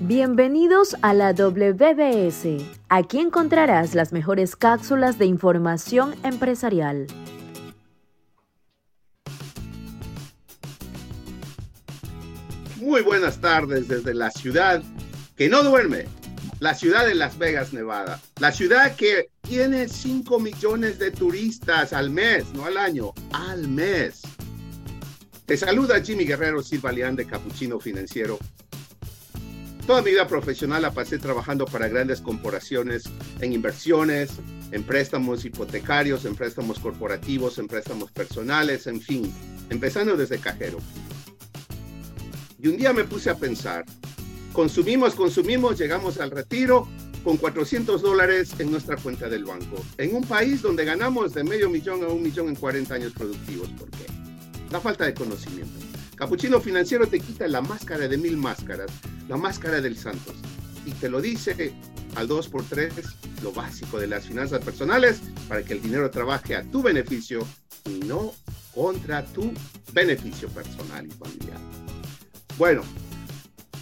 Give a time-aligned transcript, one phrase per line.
[0.00, 2.58] Bienvenidos a la WBS.
[2.90, 7.06] Aquí encontrarás las mejores cápsulas de información empresarial.
[12.76, 14.82] Muy buenas tardes desde la ciudad
[15.34, 16.04] que no duerme,
[16.60, 18.20] la ciudad de Las Vegas, Nevada.
[18.38, 24.20] La ciudad que tiene 5 millones de turistas al mes, no al año, al mes.
[25.46, 28.38] Te saluda Jimmy Guerrero Silva Leán de Capuchino Financiero
[29.86, 33.04] Toda mi vida profesional la pasé trabajando para grandes corporaciones
[33.40, 34.30] en inversiones,
[34.72, 39.32] en préstamos hipotecarios, en préstamos corporativos, en préstamos personales, en fin,
[39.70, 40.78] empezando desde cajero.
[42.60, 43.84] Y un día me puse a pensar,
[44.52, 46.88] consumimos, consumimos, llegamos al retiro
[47.22, 51.70] con 400 dólares en nuestra cuenta del banco, en un país donde ganamos de medio
[51.70, 53.68] millón a un millón en 40 años productivos.
[53.78, 54.06] ¿Por qué?
[54.72, 55.85] La falta de conocimiento.
[56.16, 58.90] Capuchino Financiero te quita la máscara de mil máscaras
[59.28, 60.34] la máscara del Santos.
[60.84, 61.74] Y te lo dice
[62.14, 66.82] al 2x3 lo básico de las finanzas personales para que el dinero trabaje a tu
[66.82, 67.46] beneficio
[67.84, 68.32] y no
[68.74, 69.52] contra tu
[69.92, 71.58] beneficio personal y familiar.
[72.56, 72.82] Bueno,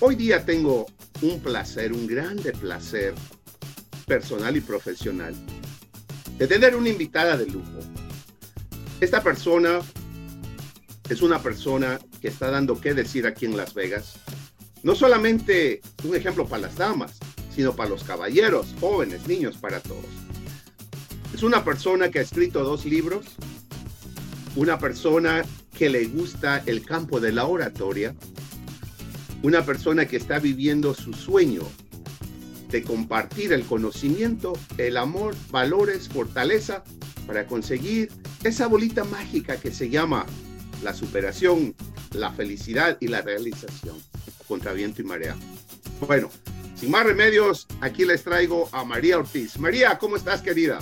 [0.01, 0.87] hoy día tengo
[1.23, 3.15] un placer, un grande placer
[4.07, 5.35] personal y profesional
[6.39, 7.79] de tener una invitada de lujo.
[9.01, 9.81] Esta persona
[11.09, 14.19] es una persona que está dando qué decir aquí en Las Vegas
[14.85, 17.19] no solamente un ejemplo para las damas,
[17.57, 20.05] sino para los caballeros, jóvenes, niños, para todos.
[21.35, 23.25] Es una persona que ha escrito dos libros,
[24.55, 25.43] una persona
[25.77, 28.15] que le gusta el campo de la oratoria,
[29.43, 31.63] una persona que está viviendo su sueño
[32.69, 36.85] de compartir el conocimiento, el amor, valores, fortaleza
[37.27, 40.27] para conseguir esa bolita mágica que se llama
[40.85, 41.75] la superación,
[42.13, 43.97] la felicidad y la realización
[44.47, 45.35] contra viento y marea.
[46.07, 46.31] Bueno,
[46.77, 49.59] sin más remedios, aquí les traigo a María Ortiz.
[49.59, 50.81] María, ¿cómo estás, querida?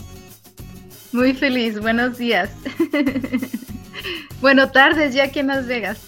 [1.13, 2.51] Muy feliz, buenos días.
[4.41, 6.01] bueno, tardes ya aquí en Las Vegas.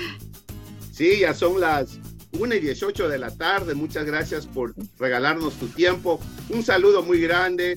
[0.92, 1.98] sí, ya son las
[2.32, 3.74] 1 y 18 de la tarde.
[3.74, 6.18] Muchas gracias por regalarnos tu tiempo.
[6.48, 7.74] Un saludo muy grande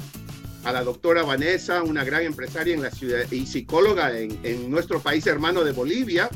[0.65, 5.25] a la doctora Vanessa, una gran empresaria en la ciudad y psicóloga en, nuestro país
[5.27, 6.27] hermano de Bolivia.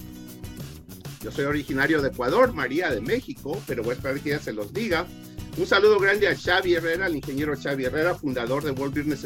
[1.22, 5.06] Yo soy originario de Ecuador, María de México, pero voy a se los diga.
[5.58, 9.22] Un saludo grande a Xavi Herrera, el ingeniero Xavi Herrera, fundador de World Business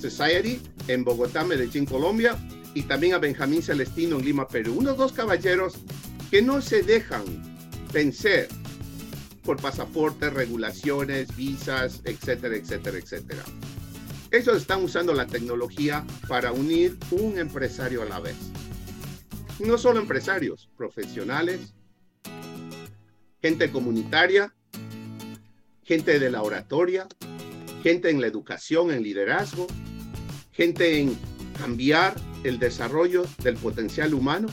[0.00, 2.36] Society en Bogotá, Medellín, Colombia,
[2.74, 4.74] y también a Benjamín Celestino en Lima, Perú.
[4.76, 5.74] Unos dos caballeros
[6.30, 7.24] que no se dejan
[7.92, 8.48] vencer
[9.42, 13.42] por pasaportes, regulaciones, visas, etcétera, etcétera, etcétera.
[14.30, 18.36] Ellos están usando la tecnología para unir un empresario a la vez
[19.60, 21.74] no solo empresarios, profesionales,
[23.40, 24.54] gente comunitaria,
[25.82, 27.06] gente de la oratoria,
[27.82, 29.66] gente en la educación, en liderazgo,
[30.52, 31.16] gente en
[31.58, 34.48] cambiar el desarrollo del potencial humano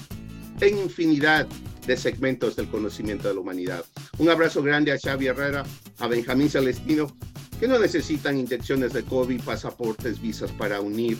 [0.59, 1.47] en infinidad
[1.85, 3.85] de segmentos del conocimiento de la humanidad.
[4.18, 5.64] Un abrazo grande a Xavi Herrera,
[6.00, 7.16] a Benjamín Celestino,
[7.60, 11.18] que no necesitan inyecciones de COVID, pasaportes, visas para unir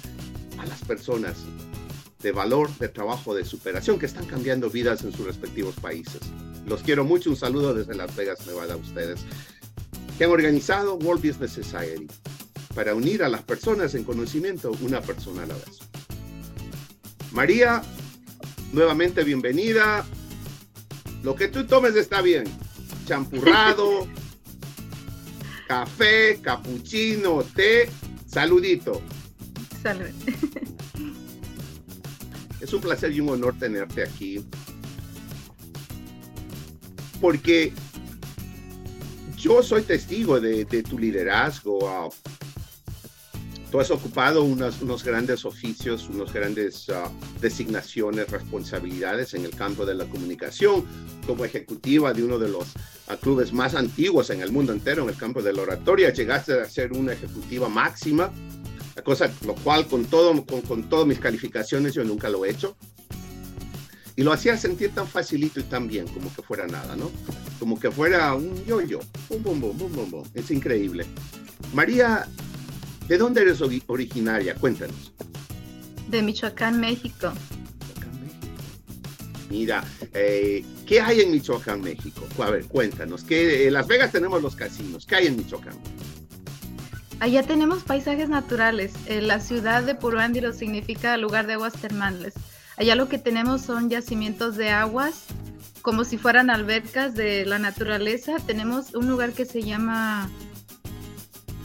[0.58, 1.38] a las personas
[2.22, 6.22] de valor, de trabajo, de superación, que están cambiando vidas en sus respectivos países.
[6.66, 9.22] Los quiero mucho, un saludo desde Las Vegas, Nevada a ustedes,
[10.18, 12.08] que han organizado World Business Society
[12.74, 15.80] para unir a las personas en conocimiento una persona a la vez.
[17.32, 17.82] María,
[18.74, 20.06] nuevamente bienvenida.
[21.24, 22.46] Lo que tú tomes está bien.
[23.06, 24.08] Champurrado,
[25.68, 27.90] café, capuchino, té,
[28.28, 29.02] saludito.
[29.82, 30.08] Salud.
[32.62, 34.44] Es un placer y un honor tenerte aquí.
[37.22, 37.72] Porque
[39.38, 41.88] yo soy testigo de, tu liderazgo.
[41.88, 42.10] Ah,
[43.76, 47.12] tú has ocupado unos, grandes oficios, unos grandes ah,
[47.42, 50.86] designaciones, responsabilidades en el campo de la comunicación,
[51.28, 52.72] como ejecutiva de uno de los
[53.10, 56.14] ah, clubes más antiguos en el mundo entero, en el campo de la oratoria.
[56.14, 58.32] Llegaste a ser una ejecutiva máxima
[59.04, 62.78] cosa, lo cual con, todo, con, con todas mis calificaciones yo nunca lo he hecho.
[64.16, 67.12] Y lo hacía sentir tan facilito y tan bien, como que fuera nada, ¿no?
[67.60, 69.02] Como que fuera un yo-yo,
[70.34, 71.06] Es increíble.
[71.74, 72.26] María,
[73.08, 74.56] ¿de dónde eres originaria?
[74.56, 75.14] Cuéntanos.
[76.10, 77.34] De Michoacán, México.
[77.80, 78.48] Michoacán, México.
[79.50, 82.28] Mira, eh, ¿qué hay en Michoacán, México?
[82.40, 83.24] A ver, cuéntanos.
[83.24, 85.06] Que en Las Vegas tenemos los casinos.
[85.06, 85.76] ¿Qué hay en Michoacán?
[87.20, 88.94] Allá tenemos paisajes naturales.
[89.08, 92.34] Eh, la ciudad de Puruándiro significa lugar de aguas termales.
[92.78, 95.26] Allá lo que tenemos son yacimientos de aguas
[95.86, 98.38] como si fueran albercas de la naturaleza.
[98.46, 100.32] Tenemos un lugar que se llama,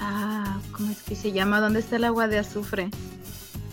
[0.01, 1.61] ah, ¿cómo es que se llama?
[1.61, 2.91] ¿Dónde está el agua de azufre?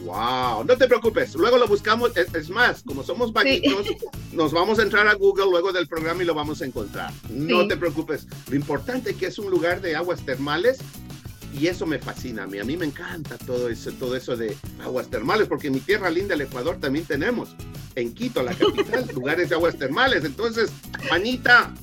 [0.02, 2.12] Wow, no te preocupes, luego lo buscamos.
[2.16, 3.88] Es, más, como somos vaguitos,
[4.32, 7.12] nos vamos a entrar a Google luego del programa y lo vamos a encontrar.
[7.30, 8.28] No te preocupes.
[8.50, 10.80] Lo importante es que es un lugar de aguas termales
[11.60, 12.60] y eso me fascina a mí.
[12.60, 16.10] A mí me encanta todo eso, todo eso de aguas termales, porque en mi tierra
[16.10, 17.56] linda, el Ecuador, también tenemos
[17.96, 20.24] en Quito, la capital, lugares de aguas termales.
[20.24, 20.72] Entonces,
[21.10, 21.74] manita,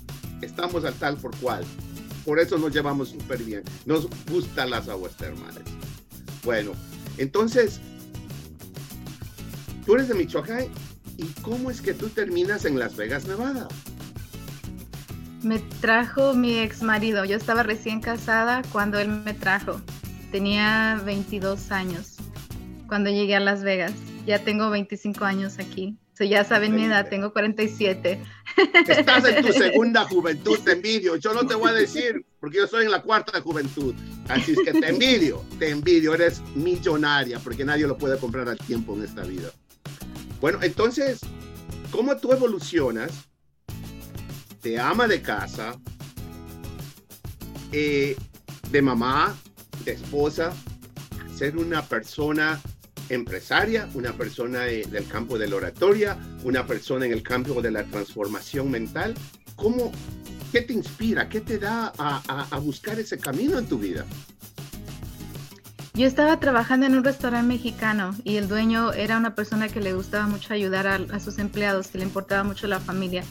[0.40, 1.64] estamos al tal por cual.
[2.24, 3.62] Por eso nos llevamos súper bien.
[3.84, 5.62] Nos gustan las aguas termales.
[6.42, 6.72] Bueno,
[7.18, 7.80] entonces,
[9.84, 10.66] tú eres de Michoacán
[11.16, 13.68] y cómo es que tú terminas en Las Vegas, Nevada.
[15.42, 17.24] Me trajo mi ex marido.
[17.24, 19.80] Yo estaba recién casada cuando él me trajo.
[20.32, 22.16] Tenía 22 años
[22.88, 23.92] cuando llegué a Las Vegas.
[24.26, 25.98] Ya tengo 25 años aquí.
[26.16, 28.20] So, ya saben mi edad, tengo 47.
[28.56, 31.16] Estás en tu segunda juventud, te envidio.
[31.16, 33.94] Yo no te voy a decir, porque yo soy en la cuarta juventud.
[34.28, 36.14] Así es que te envidio, te envidio.
[36.14, 39.50] Eres millonaria, porque nadie lo puede comprar al tiempo en esta vida.
[40.40, 41.20] Bueno, entonces,
[41.90, 43.10] ¿cómo tú evolucionas
[44.62, 45.78] de ama de casa,
[47.72, 48.16] eh,
[48.70, 49.36] de mamá,
[49.84, 50.52] de esposa,
[51.36, 52.60] ser una persona
[53.08, 57.84] empresaria, una persona del campo de la oratoria, una persona en el campo de la
[57.84, 59.14] transformación mental.
[59.56, 59.92] ¿Cómo,
[60.52, 61.28] ¿Qué te inspira?
[61.28, 64.04] ¿Qué te da a, buscar ese camino en tu vida?
[65.94, 69.92] Yo estaba trabajando en un restaurante mexicano y el dueño era una persona que le
[69.92, 73.24] gustaba mucho ayudar a, a sus empleados, que le importaba mucho la familia.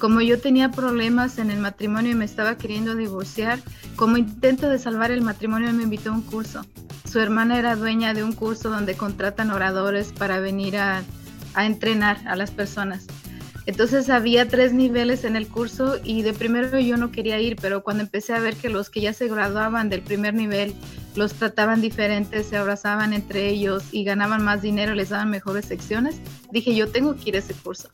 [0.00, 3.58] Como yo tenía problemas en el matrimonio y me estaba queriendo divorciar,
[3.96, 6.64] como intento de salvar el matrimonio me invitó a un curso.
[7.04, 11.02] Su hermana era dueña de un curso donde contratan oradores para venir a,
[11.54, 13.08] entrenar a las personas.
[13.66, 17.82] Entonces había tres niveles en el curso y de primero yo no quería ir, pero
[17.82, 20.74] cuando empecé a ver que los que ya se graduaban del primer nivel
[21.14, 26.16] los trataban diferentes, se abrazaban entre ellos y ganaban más dinero, les daban mejores secciones,
[26.52, 27.90] dije yo tengo que ir a ese curso.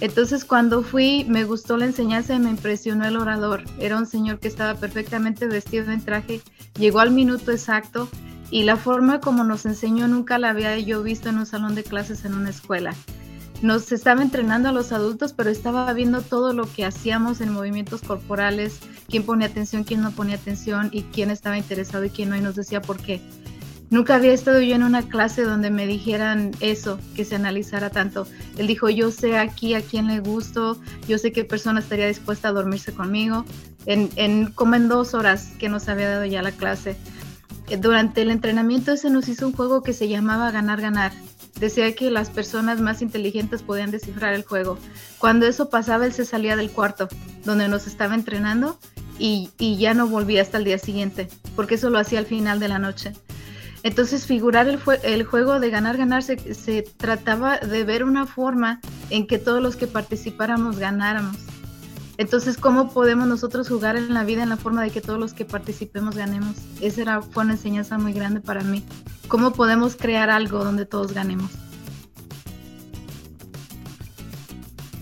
[0.00, 3.64] Entonces cuando fui me gustó la enseñanza y me impresionó el orador.
[3.80, 6.40] Era un señor que estaba perfectamente vestido en traje,
[6.78, 8.08] llegó al minuto exacto
[8.50, 11.84] y la forma como nos enseñó nunca la había yo visto en un salón de
[11.84, 12.94] clases en una escuela.
[13.60, 18.02] Nos estaba entrenando a los adultos, pero estaba viendo todo lo que hacíamos en movimientos
[18.02, 18.78] corporales,
[19.08, 22.40] quién ponía atención, quién no ponía atención y quién estaba interesado y quién no, y
[22.40, 23.20] nos decía por qué.
[23.90, 28.26] Nunca había estado yo en una clase donde me dijeran eso, que se analizara tanto.
[28.58, 32.48] Él dijo, yo sé aquí a quién le gusto, yo sé qué persona estaría dispuesta
[32.48, 33.44] a dormirse conmigo,
[33.86, 36.96] en, como en dos horas que nos había dado ya la clase
[37.76, 41.12] durante el entrenamiento se nos hizo un juego que se llamaba Ganar, Ganar.
[41.60, 44.78] Decía que las personas más inteligentes podían descifrar el juego.
[45.18, 47.08] Cuando eso pasaba, él se salía del cuarto
[47.44, 48.78] donde nos estaba entrenando
[49.18, 52.68] y, ya no volvía hasta el día siguiente, porque eso lo hacía al final de
[52.68, 53.12] la noche.
[53.82, 58.80] Entonces, figurar el, el juego de ganar, ganar se, se, trataba de ver una forma
[59.10, 61.36] en que todos los que participáramos ganáramos.
[62.16, 65.32] Entonces, ¿cómo podemos nosotros jugar en la vida en la forma de que todos los
[65.32, 66.56] que participemos ganemos?
[66.80, 68.84] Esa era, fue una enseñanza muy grande para mí.
[69.28, 71.52] ¿Cómo podemos crear algo donde todos ganemos?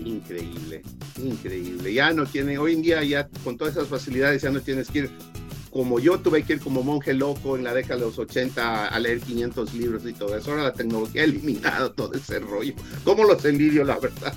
[0.05, 0.83] Increíble,
[1.17, 1.91] increíble.
[1.91, 4.99] Ya no tiene, hoy en día ya con todas esas facilidades ya no tienes que
[4.99, 5.11] ir
[5.77, 8.99] como yo tuve que ir como monje loco en la década de los 80 a
[8.99, 10.49] leer 500 libros y todo eso.
[10.49, 12.73] Ahora la tecnología ha eliminado todo ese rollo.
[13.03, 14.33] ¿Cómo los envidio, la verdad?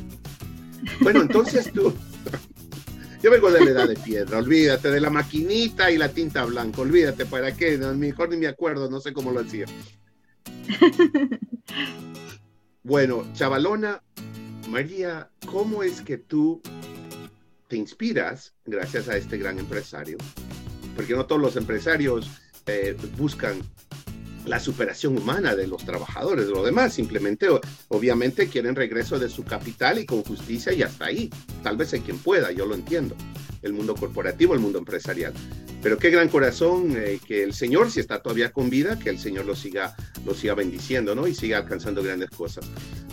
[1.00, 1.94] Bueno, entonces tú,
[3.23, 6.82] yo vengo de la edad de piedra, olvídate de la maquinita y la tinta blanca,
[6.82, 7.78] olvídate, ¿para qué?
[7.78, 9.64] mejor ni me acuerdo, no sé cómo lo hacía.
[12.82, 14.02] Bueno, chavalona,
[14.68, 16.61] María, ¿cómo es que tú
[17.68, 20.18] te inspiras gracias a este gran empresario?
[21.00, 22.30] Porque no todos los empresarios
[22.66, 23.59] eh, buscan
[24.45, 27.47] la superación humana de los trabajadores, lo demás simplemente,
[27.88, 31.30] obviamente quieren regreso de su capital y con justicia y hasta ahí.
[31.62, 33.16] Tal vez hay quien pueda, yo lo entiendo,
[33.62, 35.33] el mundo corporativo, el mundo empresarial.
[35.83, 39.19] Pero qué gran corazón eh, que el Señor, si está todavía con vida, que el
[39.19, 41.26] Señor lo siga, lo siga bendiciendo, ¿no?
[41.26, 42.66] Y siga alcanzando grandes cosas.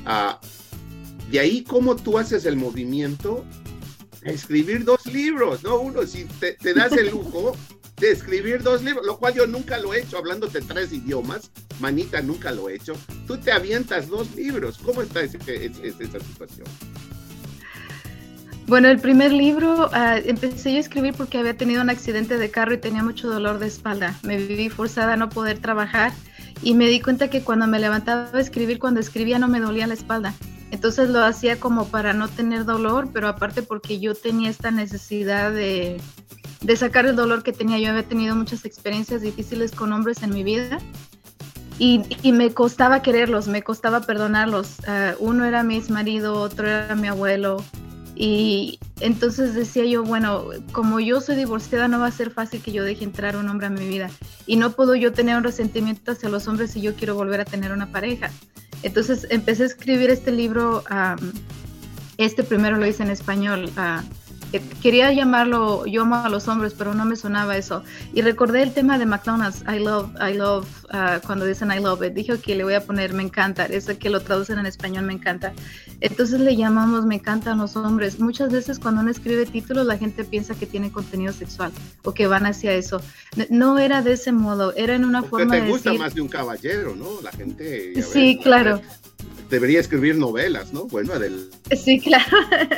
[0.06, 0.42] Ah,
[1.32, 3.46] de ahí, ¿cómo tú haces el movimiento?
[4.24, 5.80] Escribir dos libros, ¿no?
[5.80, 7.56] Uno, si te, te das el lujo
[8.00, 11.50] de escribir dos libros, lo cual yo nunca lo he hecho, hablándote tres idiomas,
[11.80, 12.94] manita, nunca lo he hecho.
[13.26, 14.78] Tú te avientas dos libros.
[14.78, 16.68] ¿Cómo está esa situación?
[18.68, 22.52] Bueno, el primer libro ah, empecé yo a escribir porque había tenido un accidente de
[22.52, 24.20] carro y tenía mucho dolor de espalda.
[24.24, 26.12] Me viví forzada a no poder trabajar
[26.62, 29.88] y me di cuenta que cuando me levantaba a escribir, cuando escribía no me dolía
[29.88, 30.36] la espalda.
[30.70, 35.54] Entonces lo hacía como para no tener dolor, pero aparte porque yo tenía esta necesidad
[35.54, 36.02] de,
[36.62, 37.80] de sacar el dolor que tenía.
[37.80, 40.80] Yo había tenido muchas experiencias difíciles con hombres en mi vida
[41.80, 44.78] y, me costaba quererlos, me costaba perdonarlos.
[44.88, 47.64] Ah, uno era mi ex marido, otro era mi abuelo.
[48.16, 52.72] Y entonces decía yo, bueno, como yo soy divorciada, no va a ser fácil que
[52.72, 54.10] yo deje entrar un hombre a mi vida.
[54.48, 57.46] Y no puedo yo tener un resentimiento hacia los hombres si yo quiero volver a
[57.46, 58.32] tener una pareja.
[58.82, 60.84] Entonces empecé a escribir este libro,
[62.18, 63.70] este primero lo hice en español,
[64.82, 67.84] quería llamarlo Yo amo a los hombres, pero no me sonaba eso.
[68.14, 72.04] Y recordé el tema de McDonald's, I love, I love, uh, cuando dicen I love
[72.04, 72.14] it.
[72.14, 75.14] Dije que le voy a poner me encanta, eso que lo traducen en español me
[75.14, 75.54] encanta.
[76.02, 78.20] Entonces le llamamos me encantan los hombres.
[78.20, 81.72] Muchas veces cuando uno escribe títulos la gente piensa que tiene contenido sexual
[82.04, 83.02] o que van hacia eso.
[83.50, 86.96] No era de ese modo, era en una forma te gusta más de un caballero,
[86.96, 87.22] ¿no?
[87.22, 88.02] La gente...
[88.02, 88.82] Sí, claro
[89.50, 90.86] debería escribir novelas, ¿no?
[90.86, 91.50] Bueno, Adel.
[91.76, 92.26] Sí, claro.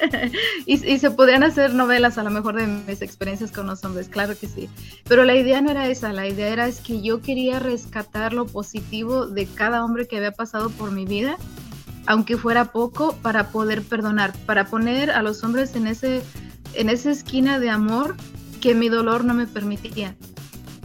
[0.66, 4.38] y, se podrían hacer novelas a lo mejor de mis experiencias con los hombres, claro
[4.38, 4.70] que sí.
[5.08, 8.46] Pero la idea no era esa, la idea era es que yo quería rescatar lo
[8.46, 11.38] positivo de cada hombre que había pasado por mi vida,
[12.06, 16.22] aunque fuera poco, para poder perdonar, para poner a los hombres en, ese,
[16.74, 18.16] en esa esquina de amor
[18.62, 20.16] que mi dolor no me permitía.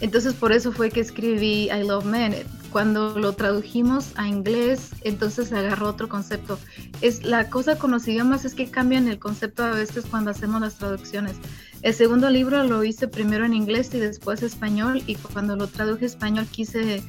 [0.00, 2.34] Entonces por eso fue que escribí I Love Men
[2.74, 6.58] cuando lo tradujimos a inglés, entonces agarró otro concepto.
[7.02, 10.60] Es la cosa con los idiomas es que cambian el concepto a veces cuando hacemos
[10.60, 11.36] las traducciones.
[11.82, 16.02] El segundo libro lo hice primero en inglés y después español y cuando lo traduje
[16.02, 17.04] a español quise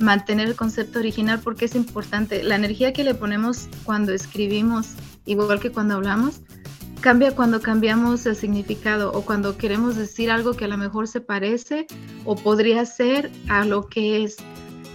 [0.00, 2.42] mantener el concepto original porque es importante.
[2.42, 4.94] La energía que le ponemos cuando escribimos,
[5.26, 6.40] igual que cuando hablamos,
[7.00, 11.20] cambia cuando cambiamos el significado o cuando queremos decir algo que a lo mejor se
[11.20, 11.86] parece
[12.24, 14.38] o podría ser a lo que es.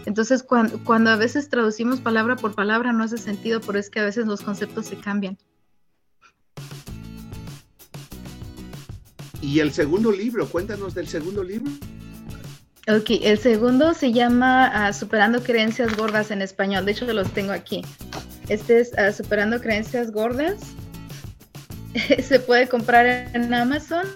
[0.09, 4.03] Entonces, cuando, a veces traducimos palabra por palabra no hace sentido, pero es que a
[4.03, 5.37] veces los conceptos se cambian.
[9.39, 11.71] Y el segundo libro, cuéntanos del segundo libro.
[12.87, 16.85] Ok, el segundo se llama ah, Superando Creencias Gordas en español.
[16.85, 17.83] De hecho, los tengo aquí.
[18.47, 20.57] Este es ah, Superando Creencias Gordas.
[22.23, 24.07] se puede comprar en Amazon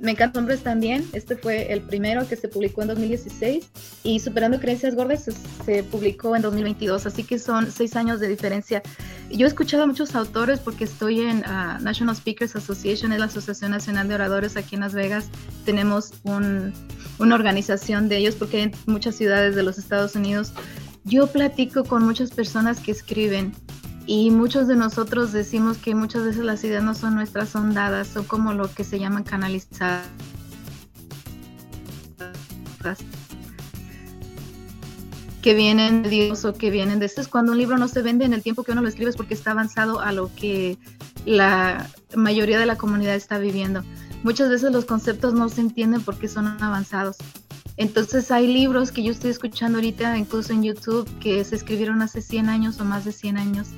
[0.00, 1.08] me encantan hombres también.
[1.12, 3.70] Este fue el primero que se publicó en 2016
[4.02, 5.28] y Superando Creencias Gordas
[5.64, 8.82] se, publicó en 2022, así que son seis años de diferencia.
[9.30, 13.26] Yo he escuchado a muchos autores porque estoy en ah, National Speakers Association, es la
[13.26, 15.28] Asociación Nacional de Oradores aquí en Las Vegas.
[15.64, 20.52] Tenemos una organización de ellos porque en muchas ciudades de los Estados Unidos.
[21.04, 23.52] Yo platico con muchas personas que escriben
[24.06, 28.08] y muchos de nosotros decimos que muchas veces las ideas no son nuestras, son dadas,
[28.08, 30.04] son como lo que se llaman canalizadas.
[35.40, 37.22] Que vienen de Dios o que vienen de esto.
[37.22, 39.16] Es cuando un libro no se vende en el tiempo que uno lo escribe es
[39.16, 40.76] porque está avanzado a lo que
[41.24, 43.82] la mayoría de la comunidad está viviendo.
[44.22, 47.16] Muchas veces los conceptos no se entienden porque son avanzados.
[47.78, 52.20] Entonces hay libros que yo estoy escuchando ahorita, incluso en YouTube, que se escribieron hace
[52.20, 53.68] 100 años o más de 100 años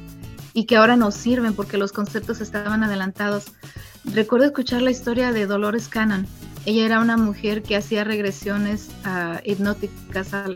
[0.56, 3.44] y que ahora nos sirven porque los conceptos estaban adelantados.
[4.06, 6.26] Recuerdo escuchar la historia de Dolores Cannon.
[6.64, 10.46] Ella era una mujer que hacía regresiones uh, hipnóticas a,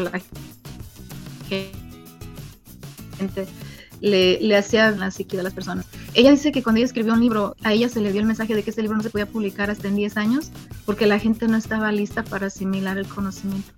[0.00, 0.20] la
[1.48, 3.46] gente.
[4.00, 5.86] Le, le hacía la psique de las personas.
[6.14, 8.56] Ella dice que cuando ella escribió un libro, a ella se le dio el mensaje
[8.56, 10.50] de que ese libro no se podía publicar hasta en 10 años
[10.86, 13.70] porque la gente no estaba lista para asimilar el conocimiento.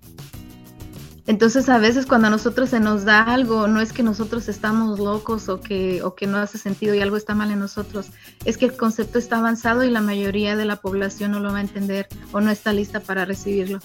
[1.25, 4.99] Entonces a veces cuando a nosotros se nos da algo, no es que nosotros estamos
[4.99, 8.07] locos o que, o que no hace sentido y algo está mal en nosotros,
[8.43, 11.59] es que el concepto está avanzado y la mayoría de la población no lo va
[11.59, 13.79] a entender o no está lista para recibirlo.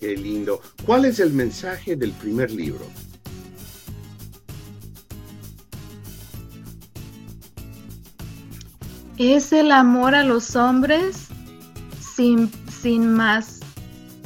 [0.00, 0.62] Qué lindo.
[0.86, 2.86] ¿Cuál es el mensaje del primer libro?
[9.18, 11.28] Es el amor a los hombres
[12.00, 13.55] sin, sin más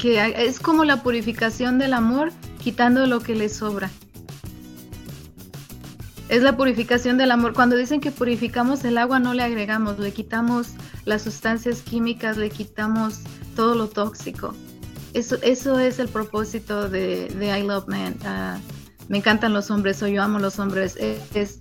[0.00, 3.90] que es como la purificación del amor quitando lo que le sobra.
[6.28, 7.52] Es la purificación del amor.
[7.52, 10.68] Cuando dicen que purificamos el agua, no le agregamos, le quitamos
[11.04, 13.20] las sustancias químicas, le quitamos
[13.56, 14.54] todo lo tóxico.
[15.12, 18.16] Eso, eso es el propósito de, I Love Man.
[18.24, 18.58] Ah,
[19.08, 20.96] me encantan los hombres o yo amo los hombres.
[20.96, 21.58] Es,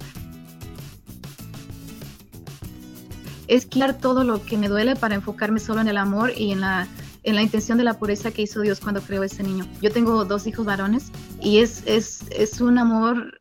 [3.47, 6.61] es quitar todo lo que me duele para enfocarme solo en el amor y en
[6.61, 6.87] la
[7.23, 9.65] en la intención de la pureza que hizo Dios cuando creó ese niño.
[9.81, 11.11] Yo tengo dos hijos varones
[11.41, 13.39] y es, es, es un amor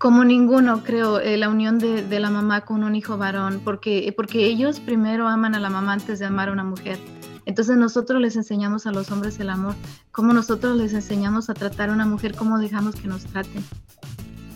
[0.00, 4.46] como ninguno, creo, eh, la unión de, la mamá con un hijo varón, porque, porque
[4.46, 6.98] ellos primero aman a la mamá antes de amar a una mujer.
[7.44, 9.74] Entonces nosotros les enseñamos a los hombres el amor,
[10.10, 13.62] como nosotros les enseñamos a tratar a una mujer, cómo dejamos que nos traten.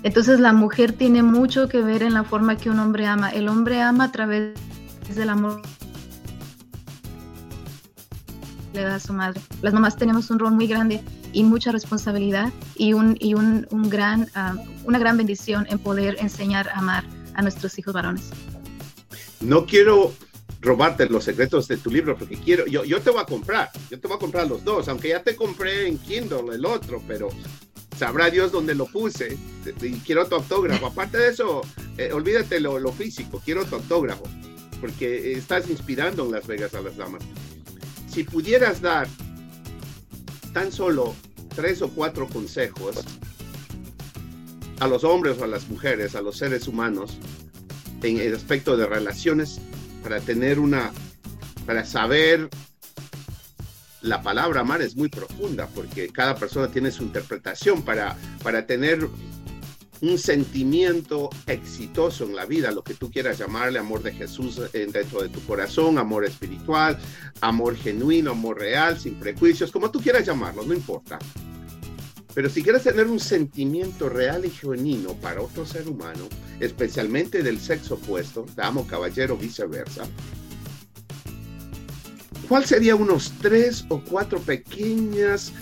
[0.02, 3.28] Entonces la mujer tiene mucho que ver en la forma que un hombre ama.
[3.28, 4.54] El hombre ama a través
[5.14, 5.61] del amor
[8.74, 9.40] le da a su madre.
[9.62, 11.00] Las mamás tenemos un rol muy grande
[11.32, 14.54] y mucha responsabilidad y, un, y un, un gran, ah,
[14.84, 17.04] una gran bendición en poder enseñar a amar
[17.34, 18.30] a nuestros hijos varones.
[19.40, 20.12] No quiero
[20.60, 24.00] robarte los secretos de tu libro porque quiero, yo, yo te voy a comprar, yo
[24.00, 27.28] te voy a comprar los dos, aunque ya te compré en Kindle el otro, pero
[27.98, 29.38] sabrá Dios dónde lo puse
[29.82, 30.86] y quiero tu autógrafo.
[30.86, 31.62] Aparte de eso,
[31.98, 34.24] eh, olvídate lo, lo, físico, quiero tu autógrafo
[34.80, 37.22] porque estás inspirando en Las Vegas a las damas.
[38.14, 39.09] Si pudieras dar
[40.52, 41.16] tan solo
[41.56, 43.04] tres o cuatro consejos
[44.78, 47.18] a los hombres o a las mujeres, a los seres humanos,
[48.04, 49.61] en el aspecto de relaciones,
[50.04, 50.92] para tener una,
[51.66, 52.49] para saber
[54.00, 59.09] la palabra amar es muy profunda porque cada persona tiene su interpretación para, para tener
[60.00, 65.22] un sentimiento exitoso en la vida, lo que tú quieras llamarle, amor de Jesús dentro
[65.22, 66.98] de tu corazón, amor espiritual,
[67.40, 71.18] amor genuino, amor real, sin prejuicios, como tú quieras llamarlo, no importa.
[72.34, 77.60] Pero si quieres tener un sentimiento real y genuino para otro ser humano, especialmente del
[77.60, 80.08] sexo opuesto, damo, caballero, viceversa,
[82.48, 85.52] ¿cuál sería unos tres o cuatro pequeñas,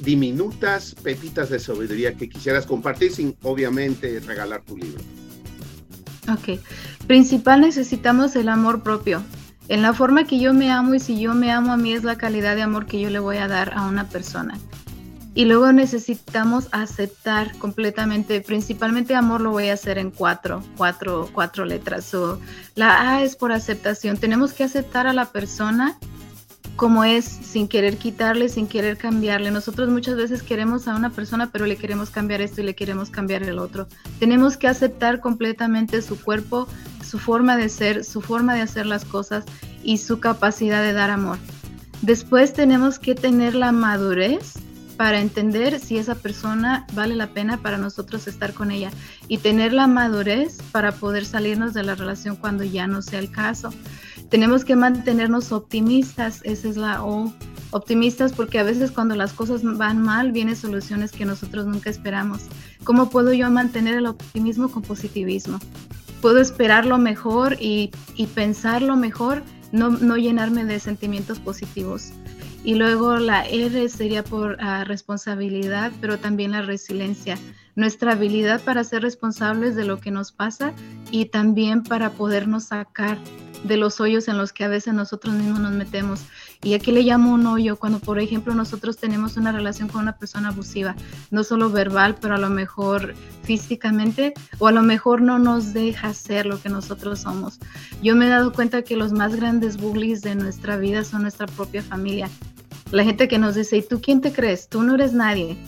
[0.00, 5.02] diminutas pepitas de sabiduría que quisieras compartir sin obviamente regalar tu libro?
[6.28, 6.60] Ok,
[7.06, 9.22] principal necesitamos el amor propio.
[9.68, 12.04] En la forma que yo me amo y si yo me amo a mí es
[12.04, 14.58] la calidad de amor que yo le voy a dar a una persona.
[15.34, 21.64] Y luego necesitamos aceptar completamente, principalmente amor lo voy a hacer en cuatro, cuatro, cuatro
[21.66, 22.14] letras.
[22.14, 22.40] o
[22.74, 24.16] la A es por aceptación.
[24.16, 25.98] Tenemos que aceptar a la persona
[26.76, 29.50] como es, sin querer quitarle, sin querer cambiarle.
[29.50, 33.10] Nosotros muchas veces queremos a una persona, pero le queremos cambiar esto y le queremos
[33.10, 33.88] cambiar el otro.
[34.20, 36.68] Tenemos que aceptar completamente su cuerpo,
[37.02, 39.44] su forma de ser, su forma de hacer las cosas
[39.82, 41.38] y su capacidad de dar amor.
[42.02, 44.54] Después tenemos que tener la madurez
[44.96, 48.90] para entender si esa persona vale la pena para nosotros estar con ella
[49.28, 53.30] y tener la madurez para poder salirnos de la relación cuando ya no sea el
[53.30, 53.72] caso.
[54.28, 57.32] Tenemos que mantenernos optimistas, esa es la O,
[57.70, 62.42] optimistas porque a veces cuando las cosas van mal vienen soluciones que nosotros nunca esperamos.
[62.84, 65.58] ¿Cómo puedo yo mantener el optimismo con positivismo?
[66.20, 72.12] Puedo esperar lo mejor y, y pensar lo mejor, no, no llenarme de sentimientos positivos.
[72.64, 77.38] Y luego la R sería por ah, responsabilidad, pero también la resiliencia,
[77.76, 80.72] nuestra habilidad para ser responsables de lo que nos pasa
[81.10, 83.18] y también para podernos sacar
[83.64, 86.22] de los hoyos en los que a veces nosotros mismos nos metemos.
[86.62, 90.16] Y aquí le llamo un hoyo cuando, por ejemplo, nosotros tenemos una relación con una
[90.16, 90.94] persona abusiva,
[91.30, 96.14] no solo verbal, pero a lo mejor físicamente, o a lo mejor no nos deja
[96.14, 97.58] ser lo que nosotros somos.
[98.02, 101.46] Yo me he dado cuenta que los más grandes bullies de nuestra vida son nuestra
[101.46, 102.28] propia familia.
[102.90, 104.68] La gente que nos dice, ¿y tú quién te crees?
[104.68, 105.58] Tú no eres nadie.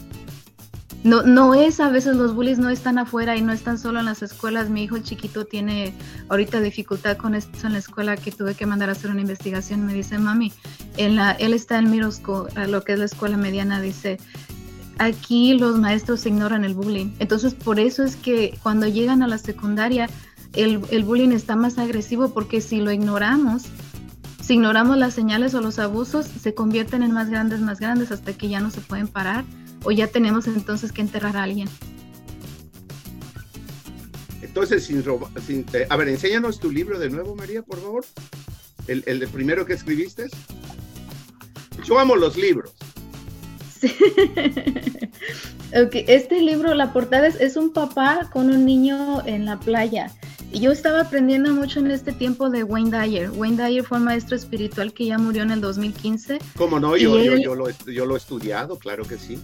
[1.04, 4.06] No, no es, a veces los bullies no están afuera y no están solo en
[4.06, 4.68] las escuelas.
[4.68, 5.94] Mi hijo chiquito tiene
[6.28, 9.86] ahorita dificultad con esto en la escuela que tuve que mandar a hacer una investigación.
[9.86, 10.52] Me dice, mami,
[10.96, 14.18] en la, él está en school, lo que es la escuela mediana, dice,
[14.98, 17.12] aquí los maestros ignoran el bullying.
[17.20, 20.10] Entonces, por eso es que cuando llegan a la secundaria,
[20.54, 23.66] el, el bullying está más agresivo porque si lo ignoramos,
[24.42, 28.32] si ignoramos las señales o los abusos, se convierten en más grandes, más grandes, hasta
[28.32, 29.44] que ya no se pueden parar
[29.84, 31.68] o ya tenemos entonces que enterrar a alguien.
[34.42, 35.04] Entonces, sin,
[35.46, 38.04] sin eh, a ver, enséñanos tu libro de nuevo, María, por favor.
[38.86, 40.28] El, el primero que escribiste.
[41.84, 42.72] Yo amo los libros.
[43.78, 43.94] Sí.
[45.86, 46.04] okay.
[46.08, 50.12] Este libro, la portada es, es un papá con un niño en la playa
[50.52, 53.30] yo estaba aprendiendo mucho en este tiempo de Wayne Dyer.
[53.30, 56.38] Wayne Dyer fue un maestro espiritual que ya murió en el 2015.
[56.56, 56.96] ¿Cómo no?
[56.96, 59.38] Yo, yo, lo, he estudiado, claro que sí.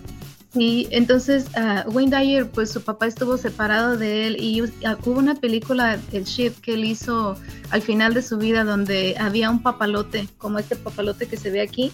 [0.52, 5.18] Sí, entonces uh, Wayne Dyer, pues su papá estuvo separado de él y ah, hubo
[5.18, 7.36] una película, El Ship, que él hizo
[7.70, 11.60] al final de su vida donde había un papalote, como este papalote que se ve
[11.60, 11.92] aquí.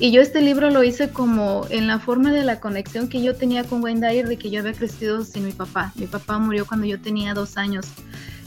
[0.00, 3.34] Y yo este libro lo hice como en la forma de la conexión que yo
[3.34, 5.92] tenía con Wayne Dyer de que yo había crecido sin mi papá.
[5.96, 7.86] Mi papá murió cuando yo tenía dos años.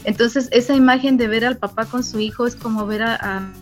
[0.04, 3.52] Entonces, esa imagen de ver al papá con su hijo es como ver a, a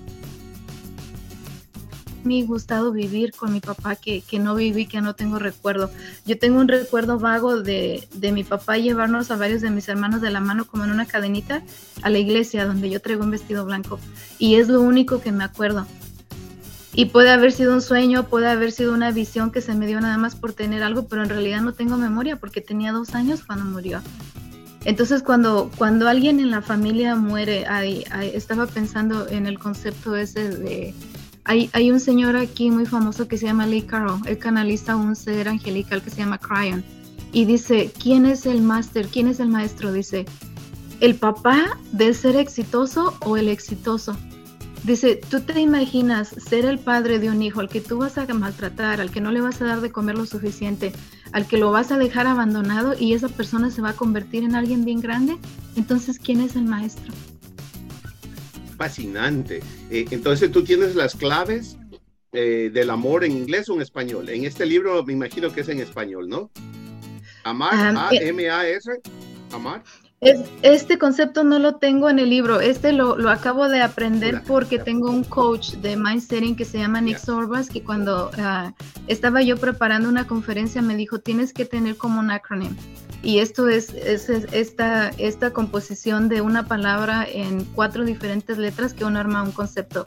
[2.24, 5.90] me gustado vivir con mi papá que, que, no viví, que no tengo recuerdo.
[6.26, 10.20] Yo tengo un recuerdo vago de, de, mi papá llevarnos a varios de mis hermanos
[10.20, 11.62] de la mano como en una cadenita
[12.02, 13.98] a la iglesia donde yo traigo un vestido blanco
[14.38, 15.86] y es lo único que me acuerdo.
[16.92, 20.00] Y puede haber sido un sueño, puede haber sido una visión que se me dio
[20.00, 23.44] nada más por tener algo, pero en realidad no tengo memoria porque tenía dos años
[23.44, 24.00] cuando murió.
[24.84, 27.66] Entonces cuando, cuando alguien en la familia muere,
[28.34, 30.94] estaba pensando en el concepto ese de...
[31.44, 35.16] Hay, hay, un señor aquí muy famoso que se llama Lee Carroll, él canaliza un
[35.16, 36.84] ser angelical que se llama Cryon
[37.32, 39.06] y dice, ¿quién es el máster?
[39.06, 39.92] ¿Quién es el maestro?
[39.92, 40.26] Dice,
[41.00, 44.16] ¿el papá del ser exitoso o el exitoso?
[44.84, 48.26] Dice, ¿tú te imaginas ser el padre de un hijo al que tú vas a
[48.32, 50.92] maltratar, al que no le vas a dar de comer lo suficiente,
[51.32, 54.54] al que lo vas a dejar abandonado y esa persona se va a convertir en
[54.54, 55.36] alguien bien grande?
[55.76, 57.12] Entonces, ¿quién es el maestro?
[58.78, 59.62] Fascinante.
[59.90, 61.76] Eh, entonces, tú tienes las claves
[62.32, 64.30] eh, del amor en inglés o en español.
[64.30, 66.50] En este libro me imagino que es en español, ¿no?
[67.44, 68.90] Amar, A-M-A-S,
[69.52, 69.82] amar
[70.20, 75.10] este concepto no lo tengo en el libro, este lo, acabo de aprender porque tengo
[75.10, 78.74] un coach de mindsetting que se llama Nick Sorbas, que cuando ah,
[79.06, 82.76] estaba yo preparando una conferencia me dijo, tienes que tener como un acronym.
[83.22, 89.18] Y esto es, esta, esta composición de una palabra en cuatro diferentes letras que uno
[89.18, 90.04] arma un concepto.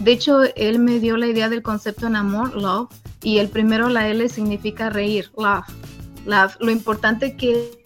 [0.00, 2.88] De hecho, él me dio la idea del concepto en amor, love,
[3.22, 5.66] y el primero, la L, significa reír, laugh.
[6.26, 6.56] Love.
[6.58, 7.83] Lo importante que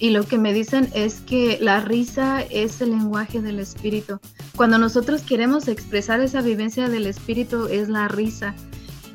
[0.00, 4.18] y lo que me dicen es que la risa es el lenguaje del espíritu.
[4.56, 8.54] Cuando nosotros queremos expresar esa vivencia del espíritu es la risa.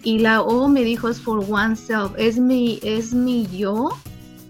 [0.03, 3.89] Y la O me dijo es for oneself, es mi, es mi yo,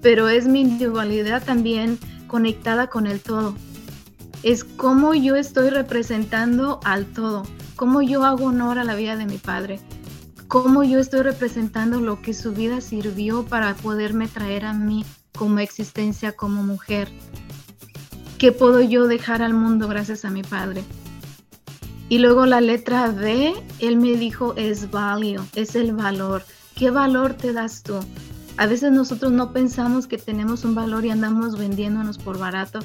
[0.01, 3.55] pero es mi individualidad también conectada con el todo.
[4.43, 7.43] Es como yo estoy representando al todo,
[7.77, 9.79] cómo yo hago honor a la vida de mi padre,
[10.49, 15.59] cómo yo estoy representando lo que su vida sirvió para poderme traer a mí como
[15.59, 17.09] existencia como mujer.
[18.37, 20.83] ¿Qué puedo yo dejar al mundo gracias a mi padre?
[22.09, 26.43] Y luego la letra B, él me dijo es value, es el valor.
[26.75, 27.99] ¿Qué valor te das tú?
[28.57, 32.79] A veces nosotros no pensamos que tenemos un valor y andamos vendiéndonos por barato.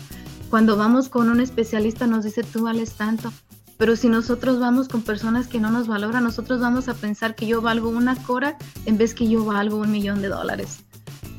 [0.49, 3.33] Cuando vamos con un especialista nos dice tú vales tanto.
[3.77, 7.47] Pero si nosotros vamos con personas que no nos valoran, nosotros vamos a pensar que
[7.47, 10.85] yo valgo una cora en vez que yo valgo un millón de dólares.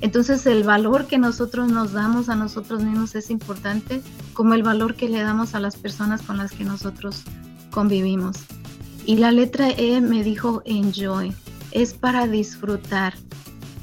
[0.01, 4.01] Entonces el valor que nosotros nos damos a nosotros mismos es importante
[4.33, 7.23] como el valor que le damos a las personas con las que nosotros
[7.69, 8.37] convivimos.
[9.05, 11.33] Y la letra E me dijo enjoy,
[11.71, 13.13] es para disfrutar.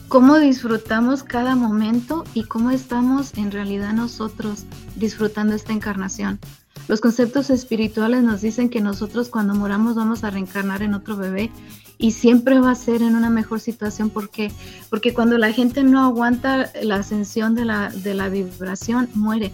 [0.08, 4.64] Cómo disfrutamos cada momento y cómo estamos en realidad nosotros
[4.96, 6.40] disfrutando esta encarnación.
[6.88, 11.50] Los conceptos espirituales nos dicen que nosotros cuando moramos vamos a reencarnar en otro bebé
[11.98, 14.50] y siempre va a ser en una mejor situación porque
[14.88, 19.52] porque cuando la gente no aguanta la ascensión de la, de la vibración muere.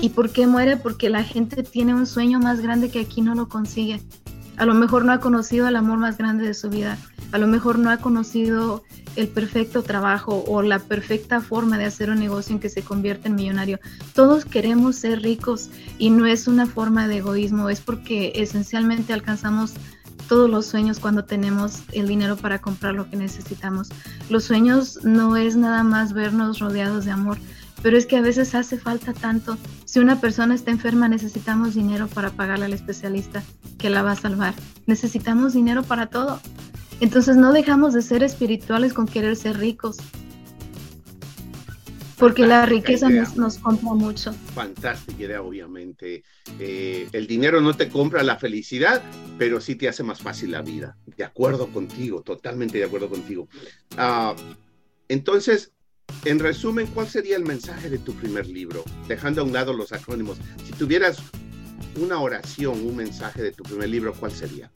[0.00, 0.76] ¿Y por qué muere?
[0.76, 4.00] Porque la gente tiene un sueño más grande que aquí no lo consigue.
[4.58, 6.98] A lo mejor no ha conocido el amor más grande de su vida.
[7.30, 8.82] A lo mejor no ha conocido
[9.14, 13.28] el perfecto trabajo o la perfecta forma de hacer un negocio en que se convierte
[13.28, 13.78] en millonario.
[14.14, 19.74] Todos queremos ser ricos y no es una forma de egoísmo, es porque esencialmente alcanzamos
[20.28, 23.88] todos los sueños cuando tenemos el dinero para comprar lo que necesitamos.
[24.28, 27.38] Los sueños no es nada más vernos rodeados de amor,
[27.82, 29.56] pero es que a veces hace falta tanto.
[29.84, 33.42] Si una persona está enferma, necesitamos dinero para pagarle al especialista
[33.78, 34.54] que la va a salvar.
[34.86, 36.40] Necesitamos dinero para todo.
[37.00, 39.98] Entonces no dejamos de ser espirituales con querer ser ricos
[42.18, 44.32] porque la riqueza nos, compra mucho.
[44.54, 46.24] Fantástica idea, obviamente.
[46.58, 49.02] Eh, el dinero no te compra la felicidad,
[49.38, 50.96] pero sí te hace más fácil la vida.
[51.16, 53.48] De acuerdo contigo, totalmente de acuerdo contigo.
[53.96, 54.34] Ah,
[55.08, 55.72] entonces,
[56.24, 58.84] en resumen, ¿cuál sería el mensaje de tu primer libro?
[59.06, 60.38] Dejando a un lado los acrónimos.
[60.64, 61.18] Si tuvieras
[61.96, 64.70] una oración, un mensaje de tu primer libro, ¿cuál sería?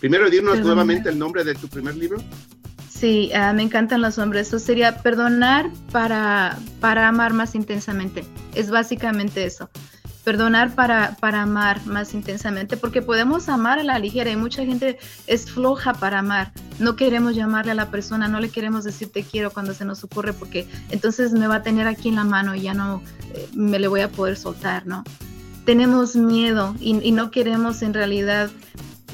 [0.00, 2.22] Primero, dinos nuevamente el nombre de tu primer libro.
[2.88, 4.48] Sí, ah, me encantan los hombres.
[4.48, 8.24] Eso sería perdonar para, para amar más intensamente.
[8.54, 9.70] Es básicamente eso.
[10.28, 14.98] Perdonar para, para amar más intensamente, porque podemos amar a la ligera y mucha gente
[15.26, 16.52] es floja para amar.
[16.78, 20.04] No queremos llamarle a la persona, no le queremos decir te quiero cuando se nos
[20.04, 23.48] ocurre, porque entonces me va a tener aquí en la mano y ya no eh,
[23.54, 25.02] me le voy a poder soltar, ¿no?
[25.64, 28.50] Tenemos miedo y, y no queremos en realidad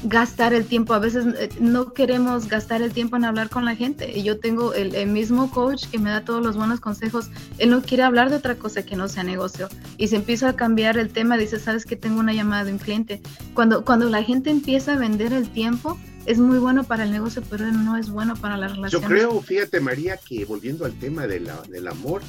[0.05, 0.93] gastar el tiempo.
[0.93, 4.17] A veces eh, no queremos gastar el tiempo en hablar con la gente.
[4.17, 7.29] Y yo tengo el, mismo coach que me da todos los buenos consejos.
[7.57, 9.67] Él no quiere hablar de otra cosa que no sea negocio.
[9.97, 12.79] Y si empieza a cambiar el tema, dice, sabes que tengo una llamada de un
[12.79, 13.21] cliente.
[13.53, 17.41] Cuando, cuando la gente empieza a vender el tiempo, es muy bueno para el negocio,
[17.49, 19.01] pero no es bueno para la relación.
[19.01, 22.21] Yo creo, fíjate María, que volviendo al tema de la, del amor,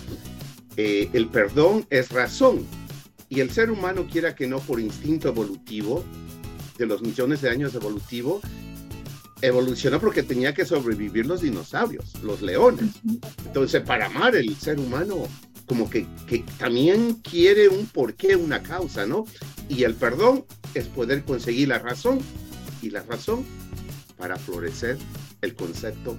[0.76, 2.66] eh, el perdón es razón
[3.30, 6.04] Y el ser humano, quiera que no, por instinto evolutivo,
[6.78, 8.40] de los millones de años evolutivo,
[9.42, 12.90] evolucionó porque tenía que sobrevivir los dinosaurios, los leones.
[13.44, 15.28] Entonces, para amar el ser humano,
[15.66, 19.24] como que, que también quiere un porqué, una causa, ¿no?
[19.68, 22.20] Y el perdón es poder conseguir la razón
[22.82, 23.44] y la razón
[24.16, 24.96] para florecer
[25.42, 26.16] el concepto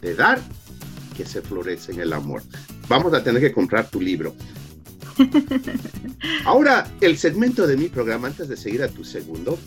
[0.00, 0.40] de dar
[1.16, 2.42] que se florece en el amor.
[2.88, 4.34] Vamos a tener que comprar tu libro.
[6.44, 9.58] Ahora, el segmento de mi programa, antes de seguir a tu segundo,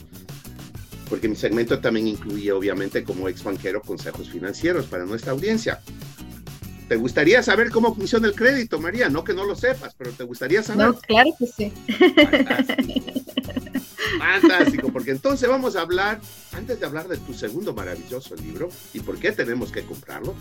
[1.12, 5.82] porque mi segmento también incluye, obviamente, como ex banquero, consejos financieros para nuestra audiencia.
[6.88, 9.10] ¿Te gustaría saber cómo funciona el crédito, María?
[9.10, 10.88] No que no lo sepas, pero ¿te gustaría saber?
[10.88, 11.74] No, claro que sí.
[12.16, 13.22] Fantástico.
[14.20, 16.22] Fantástico, porque entonces vamos a hablar,
[16.54, 20.34] antes de hablar de tu segundo maravilloso libro y por qué tenemos que comprarlo,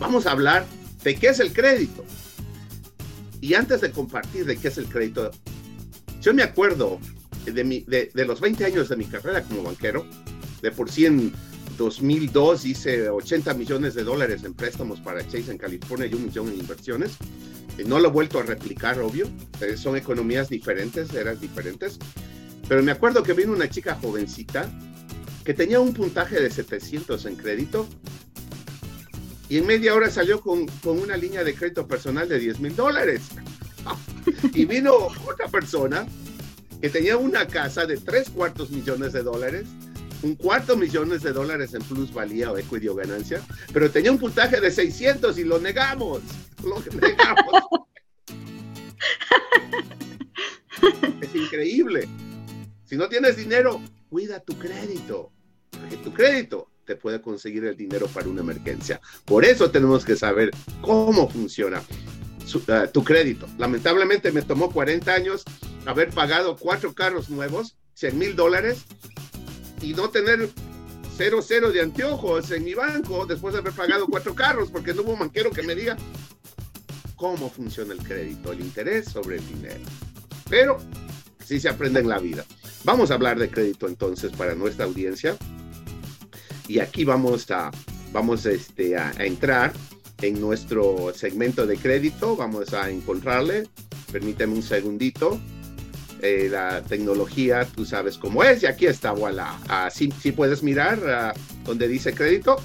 [0.00, 0.66] vamos a hablar
[1.04, 2.04] de qué es el crédito.
[3.40, 5.30] Y antes de compartir de qué es el crédito,
[6.20, 6.98] yo me acuerdo
[7.52, 10.06] de, los 20 años de mi carrera como banquero,
[10.62, 11.32] de por sí en
[11.76, 16.48] 2002 hice 80 millones de dólares en préstamos para Chase en California y un millón
[16.48, 17.16] en inversiones.
[17.86, 19.26] No lo he vuelto a replicar, obvio.
[19.60, 21.98] Eh, son economías diferentes, eras diferentes.
[22.68, 24.70] Pero me acuerdo que vino una chica jovencita
[25.44, 27.86] que tenía un puntaje de 700 en crédito
[29.48, 32.76] y en media hora salió con, con una línea de crédito personal de 10 mil
[32.76, 33.22] dólares.
[34.54, 34.94] y vino
[35.26, 36.06] otra persona
[36.84, 39.66] que tenía una casa de tres cuartos millones de dólares,
[40.22, 43.40] un cuarto millones de dólares en plusvalía o equity o ganancia,
[43.72, 46.20] pero tenía un puntaje de 600 y lo negamos.
[46.62, 47.64] Lo negamos.
[51.22, 52.06] es increíble.
[52.84, 55.32] Si no tienes dinero, cuida tu crédito,
[55.70, 59.00] porque tu crédito te puede conseguir el dinero para una emergencia.
[59.24, 60.50] Por eso tenemos que saber
[60.82, 63.48] cómo funciona uh, tu crédito.
[63.56, 65.44] Lamentablemente me tomó 40 años
[65.86, 68.84] haber pagado cuatro carros nuevos, 100 mil dólares,
[69.80, 70.48] y no tener
[71.16, 75.02] cero cero de anteojos en mi banco después de haber pagado cuatro carros, porque no
[75.02, 75.96] hubo banquero que me diga
[77.16, 79.84] cómo funciona el crédito, el interés sobre el dinero.
[80.48, 80.78] Pero
[81.44, 82.44] sí se aprende en la vida.
[82.84, 85.36] Vamos a hablar de crédito entonces para nuestra audiencia.
[86.66, 87.70] Y aquí vamos a,
[88.12, 89.72] vamos este, a, entrar
[90.20, 92.36] en nuestro segmento de crédito.
[92.36, 93.68] Vamos a encontrarle.
[94.12, 95.40] Permíteme un segundito.
[96.20, 98.62] Eh, la tecnología, tú sabes cómo es.
[98.62, 99.58] Y aquí está, voilà.
[99.68, 102.56] Así sí puedes mirar uh, donde dice crédito.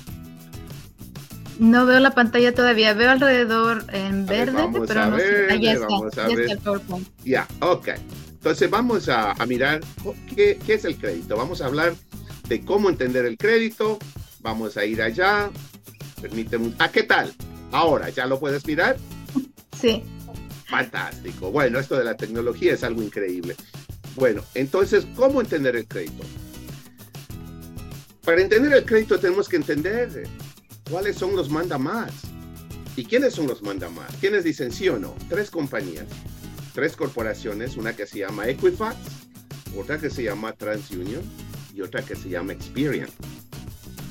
[1.60, 5.48] No veo la pantalla todavía, veo alrededor en verde, pero no sé.
[5.50, 6.58] Ahí está, vamos a ver.
[7.26, 7.90] Ya, ok.
[8.32, 9.82] Entonces vamos a, mirar
[10.34, 11.36] qué, es el crédito.
[11.36, 11.94] Vamos a hablar
[12.48, 14.00] de cómo entender el crédito.
[14.40, 15.50] Vamos a ir allá.
[16.22, 16.72] Permíteme.
[16.80, 17.34] ¿A qué tal?
[17.74, 18.96] Ahora, ¿ya lo puedes mirar?
[19.78, 20.02] Sí.
[20.69, 21.51] Fantástico.
[21.51, 23.55] Bueno, esto de la tecnología es algo increíble.
[24.15, 26.23] Bueno, entonces, ¿cómo entender el crédito?
[28.23, 30.27] Para entender el crédito tenemos que entender
[30.89, 32.12] cuáles son los mandamás.
[32.95, 34.13] ¿Y quiénes son los mandamás?
[34.19, 35.15] ¿Quiénes dicen sí o no?
[35.29, 36.05] Tres compañías
[36.73, 38.95] tres corporaciones, una que se llama Equifax,
[39.77, 41.21] otra que se llama TransUnion
[41.73, 43.10] y otra que se llama Experian.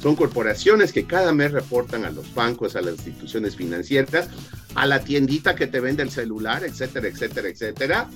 [0.03, 4.29] Son corporaciones que cada mes reportan a los bancos, a las instituciones financieras,
[4.75, 8.11] a la tiendita que te vende el celular, etcétera, etcétera, etcétera,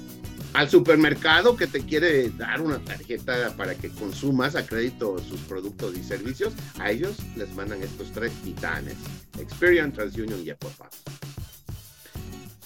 [0.54, 5.96] al supermercado que te quiere dar una tarjeta para que consumas a crédito sus productos
[5.96, 6.52] y servicios.
[6.78, 8.96] A ellos les mandan estos tres titanes,
[9.38, 10.98] Experian, TransUnion y Equifax.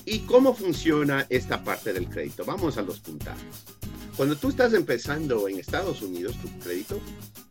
[0.05, 2.45] ¿Y cómo funciona esta parte del crédito?
[2.45, 3.65] Vamos a los puntajes.
[4.17, 7.01] Cuando tú estás empezando en Estados Unidos tu crédito,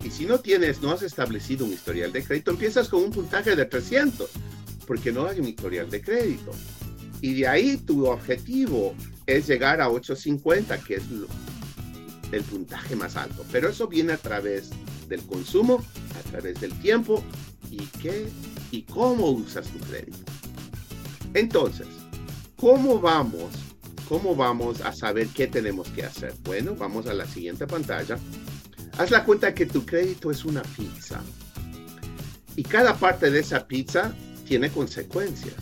[0.03, 3.55] y si no tienes, no has establecido un historial de crédito, empiezas con un puntaje
[3.55, 4.29] de 300,
[4.85, 6.51] porque no hay un historial de crédito.
[7.21, 8.93] Y de ahí tu objetivo
[9.25, 11.03] es llegar a 850, que es
[12.31, 13.45] el puntaje más alto.
[13.51, 14.69] Pero eso viene a través
[15.07, 15.83] del consumo,
[16.19, 17.23] a través del tiempo
[17.71, 18.27] y qué
[18.71, 20.19] y cómo usas tu crédito.
[21.33, 21.87] Entonces,
[22.55, 23.51] ¿Cómo vamos?
[24.07, 26.33] ¿Cómo vamos a saber qué tenemos que hacer?
[26.43, 28.17] Bueno, vamos a la siguiente pantalla.
[28.97, 31.21] Haz la cuenta que tu crédito es una pizza.
[32.55, 35.55] Y cada parte de esa pizza tiene consecuencias.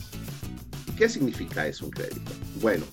[0.87, 2.31] ¿Y qué significa eso un crédito?
[2.61, 2.85] Bueno,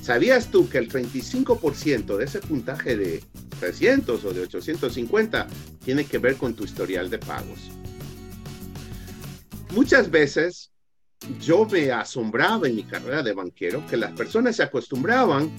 [0.00, 3.22] ¿sabías tú que el 35% de ese puntaje de
[3.60, 5.46] 300 o de 850
[5.84, 7.70] tiene que ver con tu historial de pagos?
[9.70, 10.70] Muchas veces
[11.40, 15.50] yo me asombraba en mi carrera de banquero que las personas se acostumbraban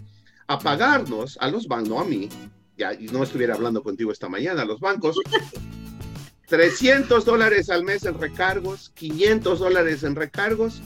[0.48, 2.30] a pagarnos a los bancos, no a mí,
[2.78, 5.18] ya no estuviera hablando contigo esta mañana, a los bancos,
[6.48, 10.82] 300 dólares al mes en recargos, 500 dólares en recargos,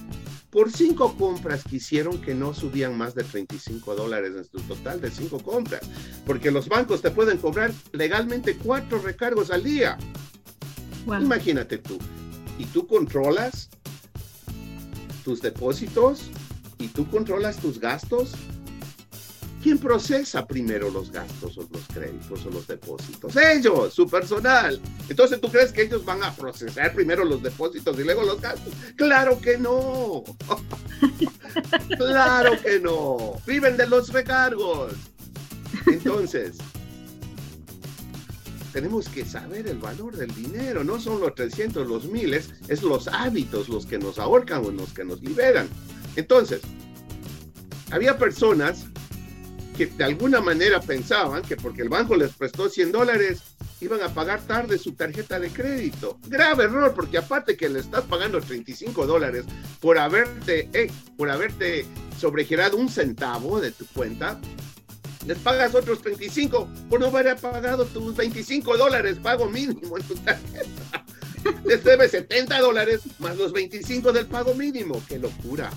[0.50, 5.02] por cinco compras que hicieron que no subían más de 35 dólares en su total
[5.02, 5.82] de cinco compras,
[6.26, 9.98] porque los bancos te pueden cobrar legalmente cuatro recargos al día.
[11.06, 12.00] Imagínate tú,
[12.58, 13.70] y tú controlas
[15.24, 16.30] tus depósitos
[16.80, 18.34] y tú controlas tus gastos
[19.62, 23.36] ¿Quién procesa primero los gastos o los créditos o los depósitos?
[23.36, 24.80] Ellos, su personal.
[25.10, 28.74] Entonces, ¿tú crees que ellos van a procesar primero los depósitos y luego los gastos?
[28.96, 30.24] Claro que no.
[31.98, 33.34] claro que no.
[33.48, 34.94] Viven de los recargos.
[35.88, 36.58] Entonces,
[38.74, 40.84] tenemos que saber el valor del dinero.
[40.84, 44.94] No son los 300, los miles, es los hábitos los que nos ahorcan o los
[44.94, 45.68] que nos liberan.
[46.16, 46.62] Entonces,
[47.90, 48.86] había personas
[49.78, 53.44] que de alguna manera pensaban que porque el banco les prestó 100 dólares,
[53.80, 56.18] iban a pagar tarde su tarjeta de crédito.
[56.28, 59.46] Grave error, porque aparte que le estás pagando 35 dólares
[59.80, 61.86] por haberte, eh, por haberte
[62.20, 64.42] sobregirado un centavo de tu cuenta,
[65.28, 70.16] les pagas otros 35 por no haber pagado tus 25 dólares pago mínimo en tu
[70.16, 71.06] tarjeta.
[71.66, 75.02] Les debe 70 dólares más los 25 del pago mínimo.
[75.08, 75.70] ¡Qué locura!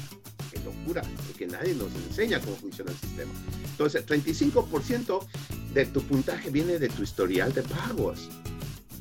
[0.61, 1.03] ¡Qué locura!
[1.27, 3.33] Porque nadie nos enseña cómo funciona el sistema.
[3.71, 5.27] Entonces, 35%
[5.75, 8.29] de tu puntaje viene de tu historial de pagos.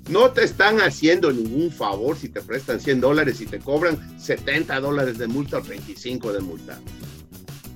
[0.09, 4.79] No te están haciendo ningún favor si te prestan 100 dólares y te cobran 70
[4.79, 6.79] dólares de multa o 35 de multa.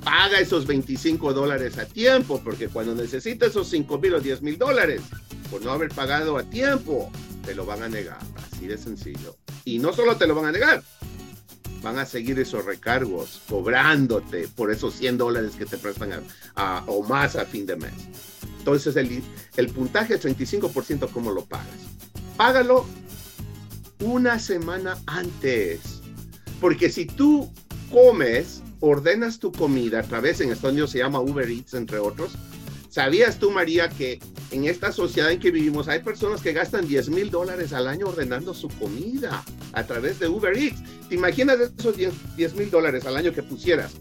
[0.03, 4.57] Paga esos 25 dólares a tiempo, porque cuando necesitas esos 5 mil o 10 mil
[4.57, 5.01] dólares
[5.51, 7.11] por no haber pagado a tiempo,
[7.45, 8.19] te lo van a negar.
[8.51, 9.37] Así de sencillo.
[9.63, 10.83] Y no solo te lo van a negar,
[11.83, 16.23] van a seguir esos recargos cobrándote por esos 100 dólares que te prestan
[16.55, 17.93] a, o más a fin de mes.
[18.57, 19.21] Entonces el,
[19.57, 21.67] el puntaje 35%, ¿cómo lo pagas?
[22.37, 22.85] Págalo
[23.99, 26.01] una semana antes.
[26.59, 27.51] Porque si tú
[27.91, 32.33] comes, ordenas tu comida a través, en Estados Unidos se llama Uber Eats, entre otros,
[32.93, 34.19] ¿Sabías tú, María, que
[34.51, 38.05] en esta sociedad en que vivimos hay personas que gastan 10 mil dólares al año
[38.05, 40.83] ordenando su comida a través de Uber Eats?
[41.09, 43.93] ¿Te imaginas esos 10 mil dólares al año que pusieras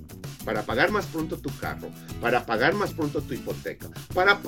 [0.44, 1.88] para pagar más pronto tu carro,
[2.20, 4.38] para pagar más pronto tu hipoteca, para,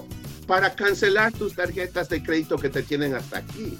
[0.46, 3.78] para cancelar tus tarjetas de crédito que te tienen hasta aquí?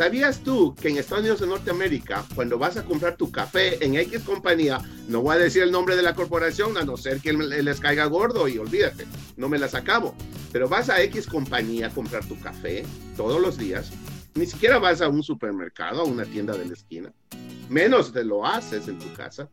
[0.00, 3.96] ¿Sabías tú que en Estados Unidos de Norteamérica, cuando vas a comprar tu café en
[3.96, 7.34] X compañía, no voy a decir el nombre de la corporación, a no ser que
[7.34, 10.14] les caiga gordo y olvídate, no me las acabo,
[10.52, 12.82] pero vas a X compañía a comprar tu café
[13.14, 13.92] todos los días,
[14.36, 17.12] ni siquiera vas a un supermercado, a una tienda de la esquina,
[17.68, 19.50] menos te lo haces en tu casa,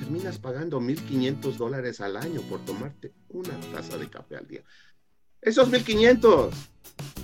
[0.00, 4.64] terminas pagando 1.500 dólares al año por tomarte una taza de café al día.
[5.40, 6.50] Esos 1.500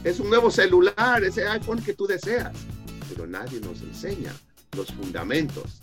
[0.04, 2.52] es un nuevo celular, ese iPhone que tú deseas.
[3.08, 4.32] Pero nadie nos enseña
[4.76, 5.82] los fundamentos.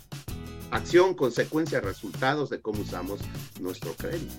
[0.70, 3.20] Acción, consecuencia, resultados de cómo usamos
[3.60, 4.34] nuestro crédito.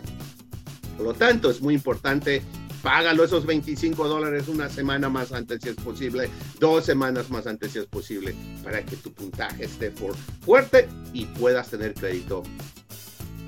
[0.98, 2.42] Por lo tanto, es muy importante,
[2.84, 7.72] págalo esos 25 dólares una semana más antes si es posible, dos semanas más antes
[7.72, 12.44] si es posible, para que tu puntaje esté fuerte y puedas tener crédito,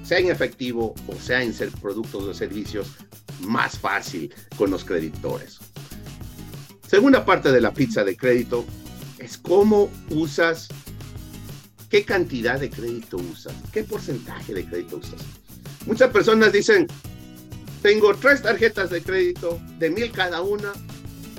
[0.04, 2.88] sea en efectivo o sea en ser productos o servicios,
[3.41, 5.60] más fácil con los creditores.
[6.91, 8.65] Segunda parte de la pizza de crédito
[9.17, 10.67] es cómo usas,
[11.88, 15.21] qué cantidad de crédito usas, qué porcentaje de crédito usas.
[15.86, 16.88] Muchas personas dicen,
[17.82, 20.73] tengo tres tarjetas de crédito de mil cada una.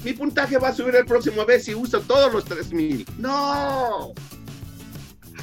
[0.03, 3.05] Mi puntaje va a subir el próximo mes si uso todos los tres mil.
[3.19, 4.15] No,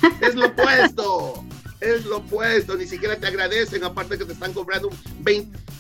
[0.22, 1.45] es lo opuesto.
[1.82, 4.89] Es lo opuesto, ni siquiera te agradecen, aparte que te están cobrando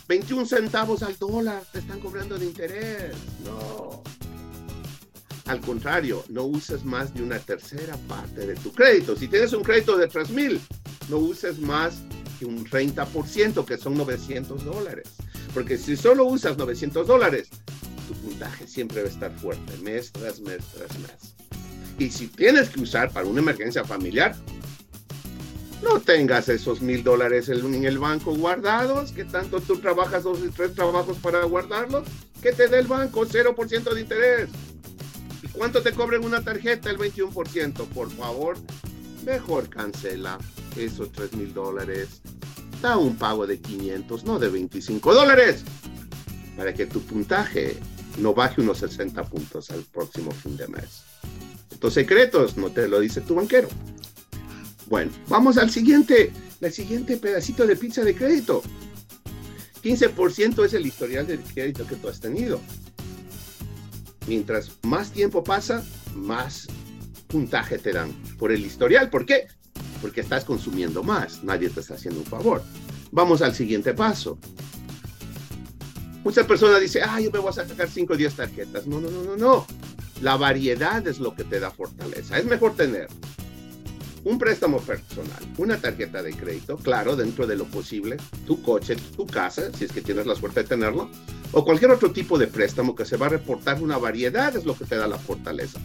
[0.07, 3.15] 21 centavos al dólar, te están cobrando de interés.
[3.43, 4.03] No.
[5.49, 9.15] Al contrario, no uses más de una tercera parte de tu crédito.
[9.15, 10.61] Si tienes un crédito de 3 mil,
[11.09, 12.03] no uses más
[12.37, 15.09] que un 30%, que son 900 dólares.
[15.51, 17.49] Porque si solo usas 900 dólares,
[18.07, 21.33] tu puntaje siempre va a estar fuerte, mes tras mes tras mes.
[21.97, 24.35] Y si tienes que usar para una emergencia familiar,
[25.81, 30.49] no tengas esos mil dólares en el banco guardados, que tanto tú trabajas dos y
[30.49, 32.07] tres trabajos para guardarlos,
[32.39, 34.49] que te dé el banco 0% de interés.
[35.59, 36.89] ¿Cuánto te cobren una tarjeta?
[36.89, 37.85] El 21%.
[37.89, 38.57] Por favor,
[39.25, 40.37] mejor cancela
[40.77, 42.21] esos 3 mil dólares.
[42.81, 45.65] Da un pago de 500, no de 25 dólares.
[46.55, 47.75] Para que tu puntaje
[48.19, 51.03] no baje unos 60 puntos al próximo fin de mes.
[51.69, 53.67] Estos secretos no te lo dice tu banquero.
[54.85, 56.31] Bueno, vamos al siguiente,
[56.61, 58.63] el siguiente pedacito de pizza de crédito.
[59.83, 62.61] 15% es el historial de crédito que tú has tenido
[64.29, 65.83] mientras más tiempo pasa,
[66.15, 66.67] más
[67.27, 69.09] puntaje te dan por el historial.
[69.09, 69.47] ¿Por qué?
[70.01, 72.63] porque estás consumiendo más, nadie te está haciendo un favor.
[73.11, 74.37] Vamos al siguiente paso.
[76.23, 78.87] Muchas personas dicen, ah, yo me voy a sacar 5 o 10 tarjetas.
[78.87, 79.65] No, no, no, no, no.
[80.21, 82.37] La variedad es lo que te da fortaleza.
[82.37, 83.07] Es mejor tener
[84.23, 89.25] un préstamo personal, una tarjeta de crédito, claro, dentro de lo posible, tu coche, tu
[89.25, 91.09] casa, si es que tienes la suerte de tenerlo,
[91.51, 94.77] o cualquier otro tipo de préstamo que se va a reportar una variedad es lo
[94.77, 95.79] que te da la fortaleza,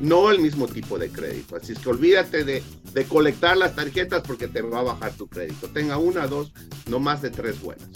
[0.00, 1.56] no el mismo tipo de crédito.
[1.56, 2.62] Así es que olvídate de,
[2.92, 5.68] de colectar las tarjetas porque te va a bajar tu crédito.
[5.68, 6.52] Tenga una, dos,
[6.88, 7.88] no más de tres buenas.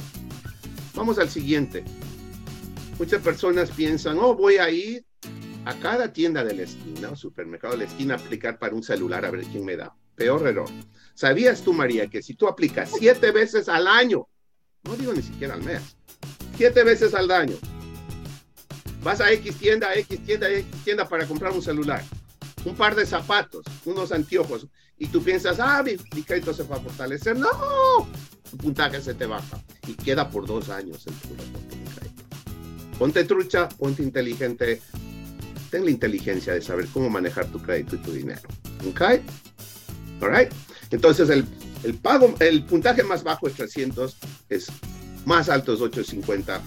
[0.95, 1.85] Vamos al siguiente.
[2.99, 5.05] Muchas personas piensan, oh, voy a ir
[5.65, 9.25] a cada tienda de la esquina o supermercado de la esquina aplicar para un celular
[9.25, 9.95] a ver quién me da.
[10.15, 10.69] Peor error.
[11.15, 14.29] ¿Sabías tú, María, que si tú aplicas siete veces al año,
[14.85, 15.97] no digo ni siquiera al mes,
[16.57, 17.57] siete veces al año,
[19.03, 22.03] vas a X tienda, a X tienda, a X tienda para comprar un celular,
[22.65, 24.67] un par de zapatos, unos anteojos,
[24.99, 27.37] y tú piensas, ah, mi, crédito se va a fortalecer.
[27.37, 27.49] No,
[28.51, 31.59] tu puntaje se te baja y queda por dos años en crédito.
[32.99, 34.81] Ponte trucha, ponte inteligente,
[35.73, 38.43] ten la inteligencia de saber cómo manejar tu crédito y tu dinero.
[38.89, 39.01] ¿Ok?
[40.21, 40.53] Alright.
[40.91, 41.47] Entonces el,
[41.83, 44.17] el pago, el puntaje más bajo es 300,
[44.51, 44.67] es
[45.25, 46.61] más alto es 850.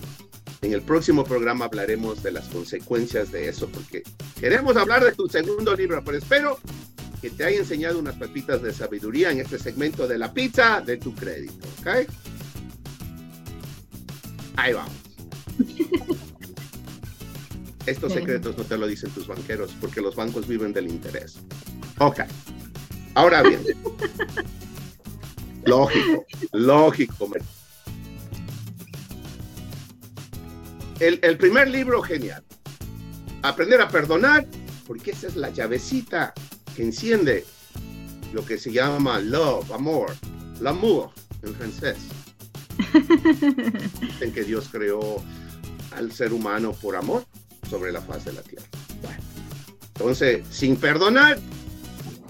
[0.64, 4.02] En el próximo programa hablaremos de las consecuencias de eso, porque
[4.40, 6.58] queremos hablar de tu segundo libro, pero espero
[7.22, 10.98] que te haya enseñado unas pepitas de sabiduría en este segmento de la pizza de
[10.98, 11.68] tu crédito.
[11.82, 12.10] ¿Ok?
[14.56, 14.94] Ahí vamos.
[17.86, 21.36] Estos secretos no te lo dicen tus banqueros porque los bancos viven del interés.
[22.00, 22.22] Ok.
[23.14, 23.62] Ahora bien.
[25.66, 27.32] lógico, lógico.
[31.00, 32.44] El, el primer libro, genial.
[33.44, 34.48] Aprender a perdonar,
[34.88, 36.34] porque esa es la llavecita
[36.76, 37.46] que enciende
[38.34, 40.16] lo que se llama love, amor,
[40.60, 41.12] l'amour
[41.44, 41.98] en francés.
[44.02, 45.22] Dicen que Dios creó
[45.92, 47.26] al ser humano por amor
[47.70, 48.66] sobre la faz de la tierra.
[49.02, 49.20] Bueno,
[49.96, 51.38] entonces, sin perdonar,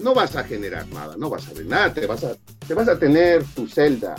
[0.00, 2.88] no vas a generar nada, no vas a ver nada, te vas a, te vas
[2.88, 4.14] a tener tu celda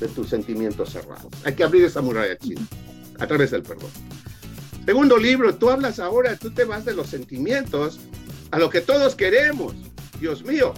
[0.00, 1.32] de tus sentimientos cerrados.
[1.44, 2.62] Hay que abrir esa muralla china
[3.18, 3.90] a través del perdón.
[4.84, 7.98] Segundo libro, tú hablas ahora, tú te vas de los sentimientos
[8.50, 9.74] a lo que todos queremos.
[10.20, 10.74] Dios mío,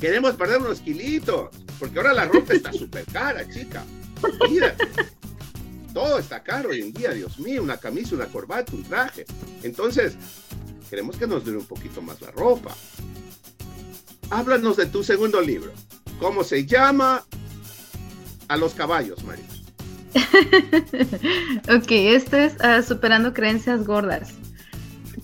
[0.00, 3.82] queremos perder unos kilitos, porque ahora la ropa está súper cara, chica.
[4.50, 4.74] Mira,
[5.94, 9.24] todo está caro hoy en día, Dios mío, una camisa, una corbata, un traje.
[9.62, 10.14] Entonces,
[10.90, 12.74] queremos que nos dure un poquito más la ropa.
[14.28, 15.72] Háblanos de tu segundo libro.
[16.18, 17.24] ¿Cómo se llama?
[18.48, 19.44] A los caballos, María.
[21.76, 24.34] ok, esto es ah, Superando Creencias Gordas.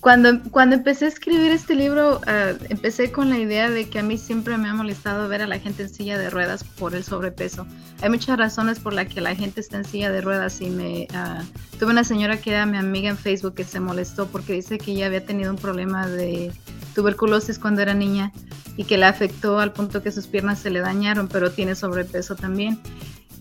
[0.01, 4.03] Cuando, cuando empecé a escribir este libro, ah, empecé con la idea de que a
[4.03, 7.05] mí siempre me ha molestado ver a la gente en silla de ruedas por el
[7.05, 7.67] sobrepeso.
[8.01, 11.07] Hay muchas razones por las que la gente está en silla de ruedas y me
[11.13, 11.45] uh,
[11.79, 14.93] tuve una señora que era mi amiga en Facebook que se molestó porque dice que
[14.93, 16.51] ella había tenido un problema de
[16.95, 18.33] tuberculosis cuando era niña
[18.79, 22.37] y que le afectó al punto que sus piernas se le dañaron, pero tiene sobrepeso
[22.37, 22.81] también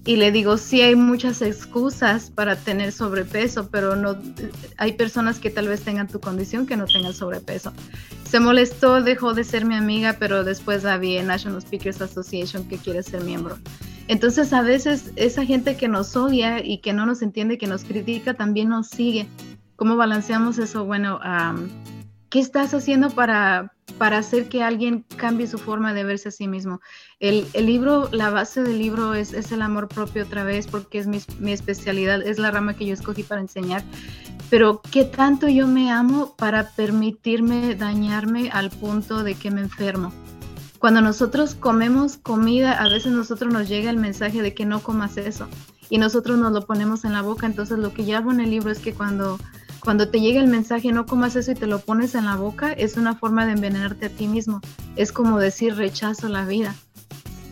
[0.05, 4.17] y le digo, sí hay muchas excusas para tener sobrepeso, pero no
[4.77, 7.73] hay personas que tal vez tengan tu condición que no tengan sobrepeso.
[8.23, 13.03] Se molestó, dejó de ser mi amiga, pero después había National Speakers Association que quiere
[13.03, 13.57] ser miembro.
[14.07, 17.83] Entonces a veces esa gente que nos odia y que no nos entiende, que nos
[17.83, 19.27] critica, también nos sigue.
[19.75, 20.85] ¿Cómo balanceamos eso?
[20.85, 21.19] Bueno,
[22.29, 26.47] ¿qué estás haciendo para, para hacer que alguien cambie su forma de verse a sí
[26.47, 26.79] mismo?
[27.19, 31.21] El, libro, la base del libro es, el amor propio otra vez, porque es mi,
[31.39, 33.83] mi, especialidad, es la rama que yo escogí para enseñar.
[34.49, 40.13] Pero qué tanto yo me amo para permitirme dañarme al punto de que me enfermo.
[40.79, 45.17] Cuando nosotros comemos comida, a veces nosotros nos llega el mensaje de que no comas
[45.17, 45.47] eso
[45.89, 47.45] y nosotros nos lo ponemos en la boca.
[47.45, 49.37] Entonces lo que yo hago en el libro es que cuando
[49.89, 52.71] cuando te llega el mensaje no comas eso y te lo pones en la boca,
[52.73, 54.61] es una forma de envenenarte a ti mismo.
[54.95, 56.75] Es como decir rechazo la vida.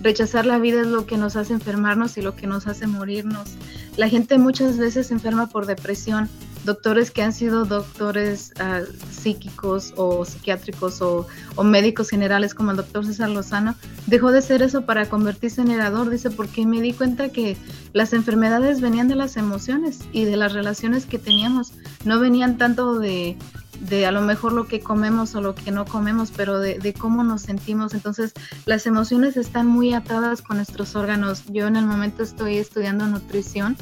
[0.03, 3.55] Rechazar la vida es lo que nos hace enfermarnos y lo que nos hace morirnos.
[3.95, 6.29] La gente muchas veces se enferma por depresión.
[6.63, 11.25] Doctores que han sido doctores ah, psíquicos o psiquiátricos o,
[11.63, 13.73] médicos generales como el doctor César Lozano,
[14.05, 16.11] dejó de ser eso para convertirse en herador.
[16.11, 17.57] Dice, porque me di cuenta que
[17.93, 21.73] las enfermedades venían de las emociones y de las relaciones que teníamos.
[22.07, 23.37] No venían tanto de,
[23.81, 27.23] de a lo mejor lo que comemos o lo que no comemos, pero de, cómo
[27.23, 27.93] nos sentimos.
[27.93, 28.33] Entonces,
[28.65, 31.43] las emociones están muy atadas con nuestros órganos.
[31.47, 33.77] Yo en el momento estoy estudiando nutrición.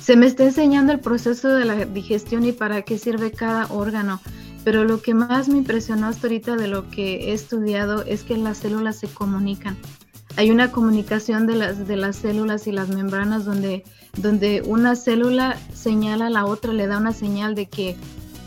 [0.00, 4.20] Se me está enseñando el proceso de la digestión y para qué sirve cada órgano.
[4.62, 8.36] pero lo que más me impresionó hasta ahorita de lo que he estudiado es que
[8.36, 9.74] las células se comunican.
[10.36, 13.84] Hay una comunicación de las, de las células y las membranas donde,
[14.16, 17.96] donde una célula señala a la otra, le da una señal de que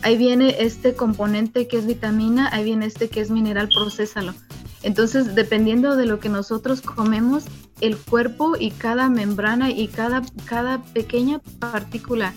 [0.02, 4.34] ahí viene este componente que es vitamina, ahí viene este que es mineral, procésalo.
[4.82, 7.44] Entonces, dependiendo de lo que nosotros comemos,
[7.80, 12.34] el cuerpo y cada membrana y cada, cada pequeña partícula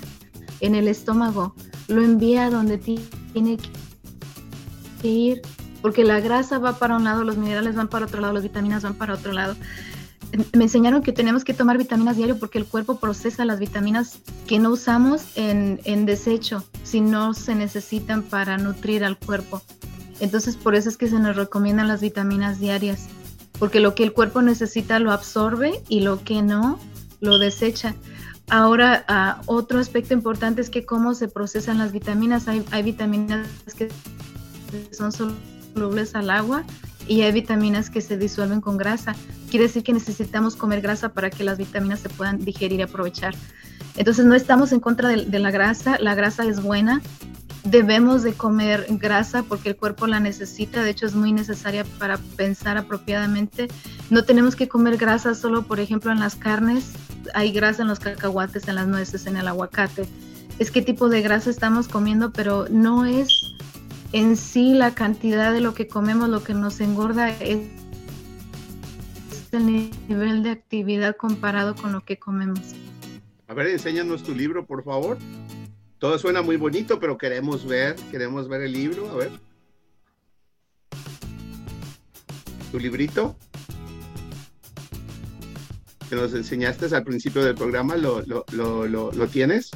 [0.61, 1.53] en el estómago
[1.87, 3.57] lo envía donde tiene
[5.01, 5.41] que ir,
[5.81, 8.83] porque la grasa va para un lado, los minerales van para otro lado, las vitaminas
[8.83, 9.55] van para otro lado.
[10.53, 14.59] Me enseñaron que tenemos que tomar vitaminas diario porque el cuerpo procesa las vitaminas que
[14.59, 19.61] no usamos en, desecho, si no se necesitan para nutrir al cuerpo.
[20.19, 23.07] Entonces por eso es que se nos recomiendan las vitaminas diarias,
[23.57, 26.79] porque lo que el cuerpo necesita lo absorbe y lo que no
[27.21, 27.95] lo desecha.
[28.49, 32.47] Ahora, uh, otro aspecto importante es que cómo se procesan las vitaminas.
[32.47, 33.47] Hay vitaminas
[33.77, 33.89] que
[34.91, 36.63] son solubles al agua
[37.07, 39.15] y hay vitaminas que se disuelven con grasa.
[39.49, 43.35] Quiere decir que necesitamos comer grasa para que las vitaminas se puedan digerir y aprovechar.
[43.95, 47.01] Entonces no estamos en contra de, la grasa, la grasa es buena,
[47.63, 52.17] debemos de comer grasa porque el cuerpo la necesita, de hecho es muy necesaria para
[52.17, 53.67] pensar apropiadamente.
[54.09, 56.91] No tenemos que comer grasa solo, por ejemplo, en las carnes,
[57.33, 60.07] hay grasa en los cacahuates, en las nueces, en el aguacate.
[60.59, 63.53] Es qué tipo de grasa estamos comiendo, pero no es
[64.13, 67.29] en sí la cantidad de lo que comemos lo que nos engorda,
[69.51, 72.59] el nivel de actividad comparado con lo que comemos.
[73.47, 75.17] A ver, enséñanos tu libro, por favor.
[75.99, 79.31] Todo suena muy bonito, pero queremos ver, queremos ver el libro, a ver.
[82.71, 83.35] ¿Tu librito?
[86.09, 89.71] Que nos enseñaste al principio del programa, ¿lo, lo, lo, lo tienes?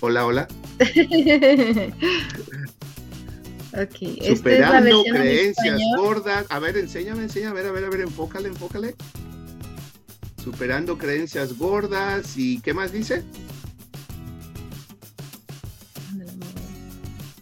[0.00, 0.48] Hola, hola.
[4.36, 6.46] Superando creencias gordas.
[6.48, 8.94] A ver, enséñame, enséñame, a ver, a ver, a ver, enfócale, enfócale
[10.44, 13.22] superando creencias gordas y ¿qué más dice?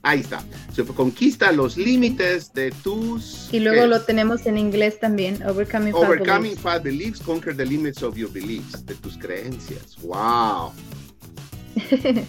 [0.05, 0.45] Ahí está.
[0.97, 3.49] Conquista los límites de tus.
[3.53, 5.41] Y luego lo tenemos en inglés también.
[5.47, 7.21] Overcoming, Overcoming fat, beliefs.
[7.21, 8.85] Conquer the limits of your beliefs.
[8.85, 9.97] De tus creencias.
[10.03, 10.73] ¡Wow!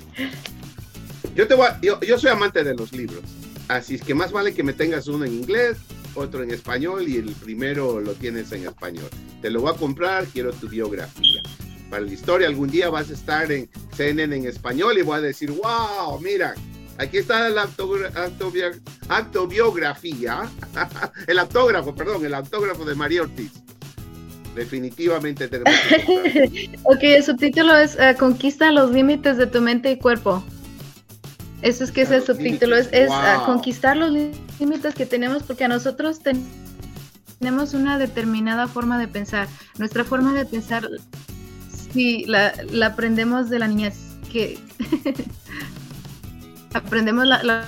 [1.36, 3.24] yo, te voy yo, yo soy amante de los libros.
[3.68, 5.78] Así es que más vale que me tengas uno en inglés
[6.16, 9.10] otro en español y el primero lo tienes en español.
[9.42, 11.42] Te lo voy a comprar, quiero tu biografía.
[11.90, 15.22] Para la historia, algún día vas a estar en CNN en español y voy a
[15.22, 16.56] decir, wow, mira,
[16.98, 17.68] aquí está la
[19.10, 20.50] autobiografía,
[21.28, 23.52] el autógrafo, perdón, el autógrafo de María Ortiz.
[24.56, 29.98] Definitivamente tenemos que Ok, el subtítulo es eh, Conquista los límites de tu mente y
[29.98, 30.44] cuerpo.
[31.64, 32.90] Eso es que es el subtítulo, es,
[33.46, 34.12] conquistar los
[34.60, 36.20] límites que tenemos porque a nosotros
[37.40, 39.48] tenemos una determinada forma de pensar.
[39.78, 40.90] Nuestra forma de pensar,
[41.94, 42.54] si la,
[42.86, 43.96] aprendemos de la niñez,
[44.30, 44.60] que
[46.74, 47.64] aprendemos la, la,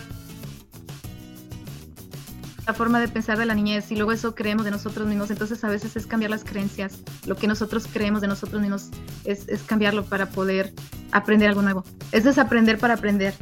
[2.73, 5.31] forma de pensar de la niñez y luego eso creemos de nosotros mismos.
[5.31, 6.99] Entonces a veces es cambiar las creencias.
[7.25, 8.89] Lo que nosotros creemos de nosotros mismos
[9.23, 10.73] es, es cambiarlo para poder
[11.13, 11.85] aprender algo nuevo.
[12.11, 13.33] Es desaprender para aprender.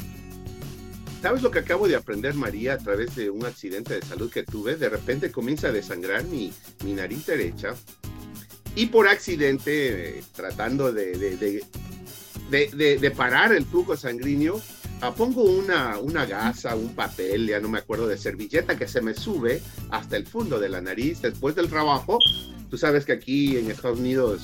[1.23, 4.43] ¿Sabes lo que acabo de aprender, María, a través de un accidente de salud que
[4.43, 4.75] tuve?
[4.75, 6.51] De repente comienza a desangrar mi,
[6.83, 7.75] mi nariz derecha
[8.75, 14.59] y por accidente, eh, tratando de, de, de, parar el flujo sanguíneo,
[14.99, 18.99] ah, pongo una, una gasa, un papel, ya no me acuerdo de servilleta, que se
[18.99, 19.61] me sube
[19.91, 22.19] hasta el fondo de la nariz después del trabajo.
[22.69, 24.41] Tú sabes que aquí en Estados Unidos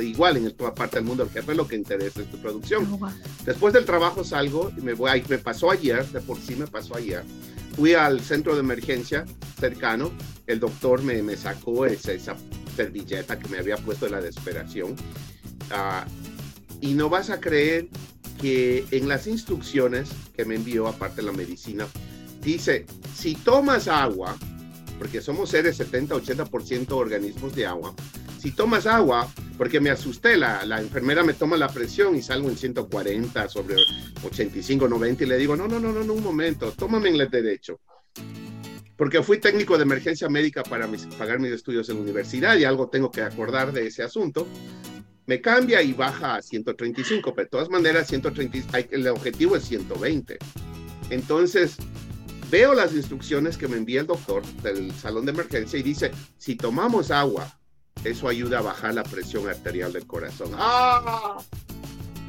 [0.00, 2.86] igual en toda parte del mundo, el jefe lo que interesa es tu producción.
[3.00, 3.10] Oh,
[3.44, 6.96] Después del trabajo salgo y me voy, me pasó ayer, de por sí me pasó
[6.96, 7.22] ayer,
[7.76, 9.24] fui al centro de emergencia
[9.58, 10.10] cercano,
[10.46, 12.36] el doctor me, me sacó esa, esa,
[12.78, 14.92] servilleta que me había puesto de la desesperación.
[14.92, 16.08] Uh,
[16.80, 17.88] y no vas a creer
[18.40, 21.88] que en las instrucciones que me envió, aparte de la medicina,
[22.40, 22.86] dice,
[23.16, 24.36] si tomas agua,
[24.96, 27.94] porque somos seres 70-80% organismos de agua,
[28.38, 32.48] si tomas agua, porque me asusté, la, la, enfermera me toma la presión y salgo
[32.48, 33.76] en 140 sobre
[34.24, 37.80] 85, 90 y le digo, no, no, no, no, un momento, tómame en el derecho.
[38.96, 42.88] Porque fui técnico de emergencia médica para pagar mis estudios en la universidad y algo
[42.88, 44.46] tengo que acordar de ese asunto.
[45.26, 50.38] Me cambia y baja a 135, pero de todas maneras 130, el objetivo es 120.
[51.10, 51.76] Entonces,
[52.50, 56.56] veo las instrucciones que me envía el doctor del salón de emergencia y dice, si
[56.56, 57.57] tomamos agua
[58.04, 60.50] eso ayuda a bajar la presión arterial del corazón.
[60.54, 61.38] ¡Ah!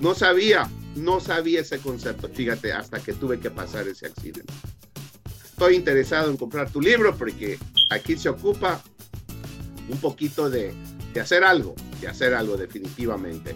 [0.02, 0.70] No sabía.
[0.96, 4.54] no sabía ese concepto, fíjate, hasta que tuve que pasar ese accidente.
[5.46, 7.60] Estoy interesado en comprar tu libro porque
[7.90, 8.82] aquí se ocupa
[9.90, 10.74] un poquito de,
[11.14, 13.56] de hacer algo, de hacer algo definitivamente.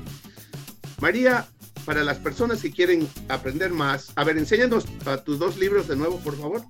[1.00, 1.48] María,
[1.86, 5.96] para las personas que quieren aprender más, a ver, enséñanos a tus dos libros de
[5.96, 6.64] nuevo, por favor.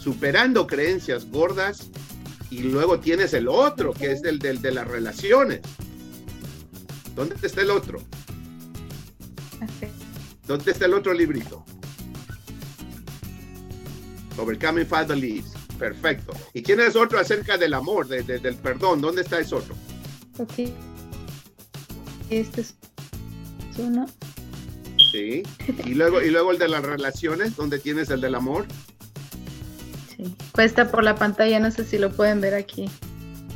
[0.00, 1.90] Superando creencias gordas
[2.50, 5.60] y luego tienes el otro, que es el del de las relaciones.
[7.14, 8.00] ¿Dónde está el otro?
[10.46, 11.64] ¿Dónde está el otro librito?
[14.38, 15.52] Overcoming Leaves.
[15.78, 16.32] Perfecto.
[16.54, 19.00] ¿Y tienes otro acerca del amor, del perdón?
[19.00, 19.74] ¿Dónde está ese otro?
[20.38, 20.70] Ok.
[22.30, 22.74] Este es
[23.76, 24.06] uno.
[25.12, 25.42] Sí.
[25.84, 28.66] Y luego, y luego el de las relaciones, ¿dónde tienes el del amor?
[30.50, 30.52] Sí.
[30.52, 32.90] Cuesta por la pantalla, no sé si lo pueden ver aquí.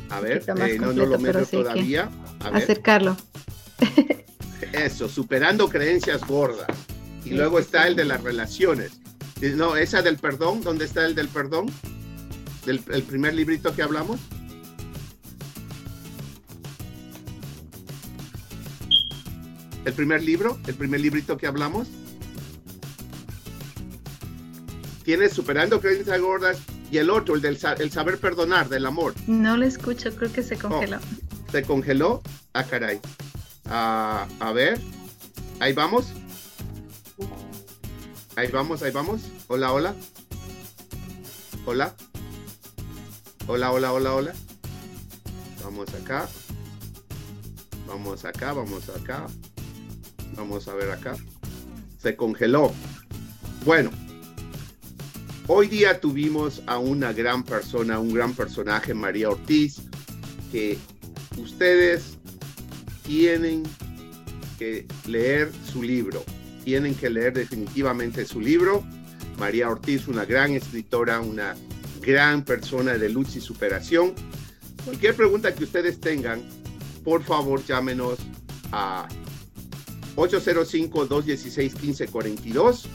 [0.09, 2.09] A ver, eh, no, no, lo meto todavía.
[2.39, 3.17] Acercarlo.
[4.71, 6.67] Eso, superando creencias gordas.
[7.23, 8.91] Y luego está el de las relaciones.
[9.55, 11.71] No, esa del perdón, ¿dónde está el del perdón?
[12.65, 14.19] del el primer librito que hablamos?
[19.83, 20.57] ¿El primer libro?
[20.65, 21.87] ¿El primer librito que hablamos?
[25.03, 26.57] Tienes Superando Creencias Gordas
[26.91, 29.13] y el otro, el del el saber perdonar, del amor.
[29.27, 30.97] No lo escucho, creo que se congeló.
[30.97, 32.21] Oh, ¿Se congeló?
[32.53, 32.99] Ah, caray.
[33.65, 34.79] Ah, a ver,
[35.59, 36.07] ahí vamos.
[38.35, 39.21] Ahí vamos, ahí vamos.
[39.47, 39.95] Hola, hola.
[41.65, 41.95] Hola.
[43.47, 44.33] Hola, hola, hola, hola.
[45.63, 46.27] Vamos acá.
[47.87, 49.27] Vamos acá, vamos acá.
[50.35, 51.15] Vamos a ver acá.
[51.97, 52.71] Se congeló.
[53.63, 53.89] Bueno,
[55.47, 59.81] hoy día tuvimos a una gran persona, un gran personaje, María Ortiz,
[60.51, 60.77] que
[61.37, 62.17] ustedes
[63.03, 63.63] tienen
[64.57, 66.23] que leer su libro.
[66.63, 68.83] Tienen que leer definitivamente su libro.
[69.37, 71.55] María Ortiz, una gran escritora, una
[72.01, 74.13] gran persona de lucha y superación.
[74.83, 76.41] Cualquier pregunta que ustedes tengan,
[77.03, 78.17] por favor llámenos
[78.71, 79.07] a
[80.15, 82.87] 805-216-1542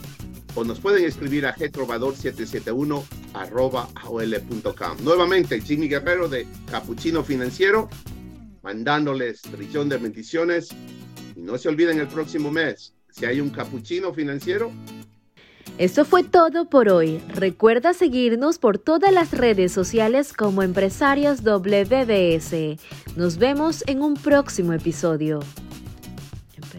[0.54, 5.04] o nos pueden escribir a getrovador771 aol.com.
[5.04, 7.88] Nuevamente, Jimmy Guerrero de Capuchino Financiero,
[8.62, 10.68] mandándoles trillón de bendiciones.
[11.36, 14.72] Y no se olviden el próximo mes, si hay un capuchino financiero,
[15.78, 17.22] esto fue todo por hoy.
[17.28, 22.76] Recuerda seguirnos por todas las redes sociales como Empresarios WBS.
[23.16, 25.40] Nos vemos en un próximo episodio.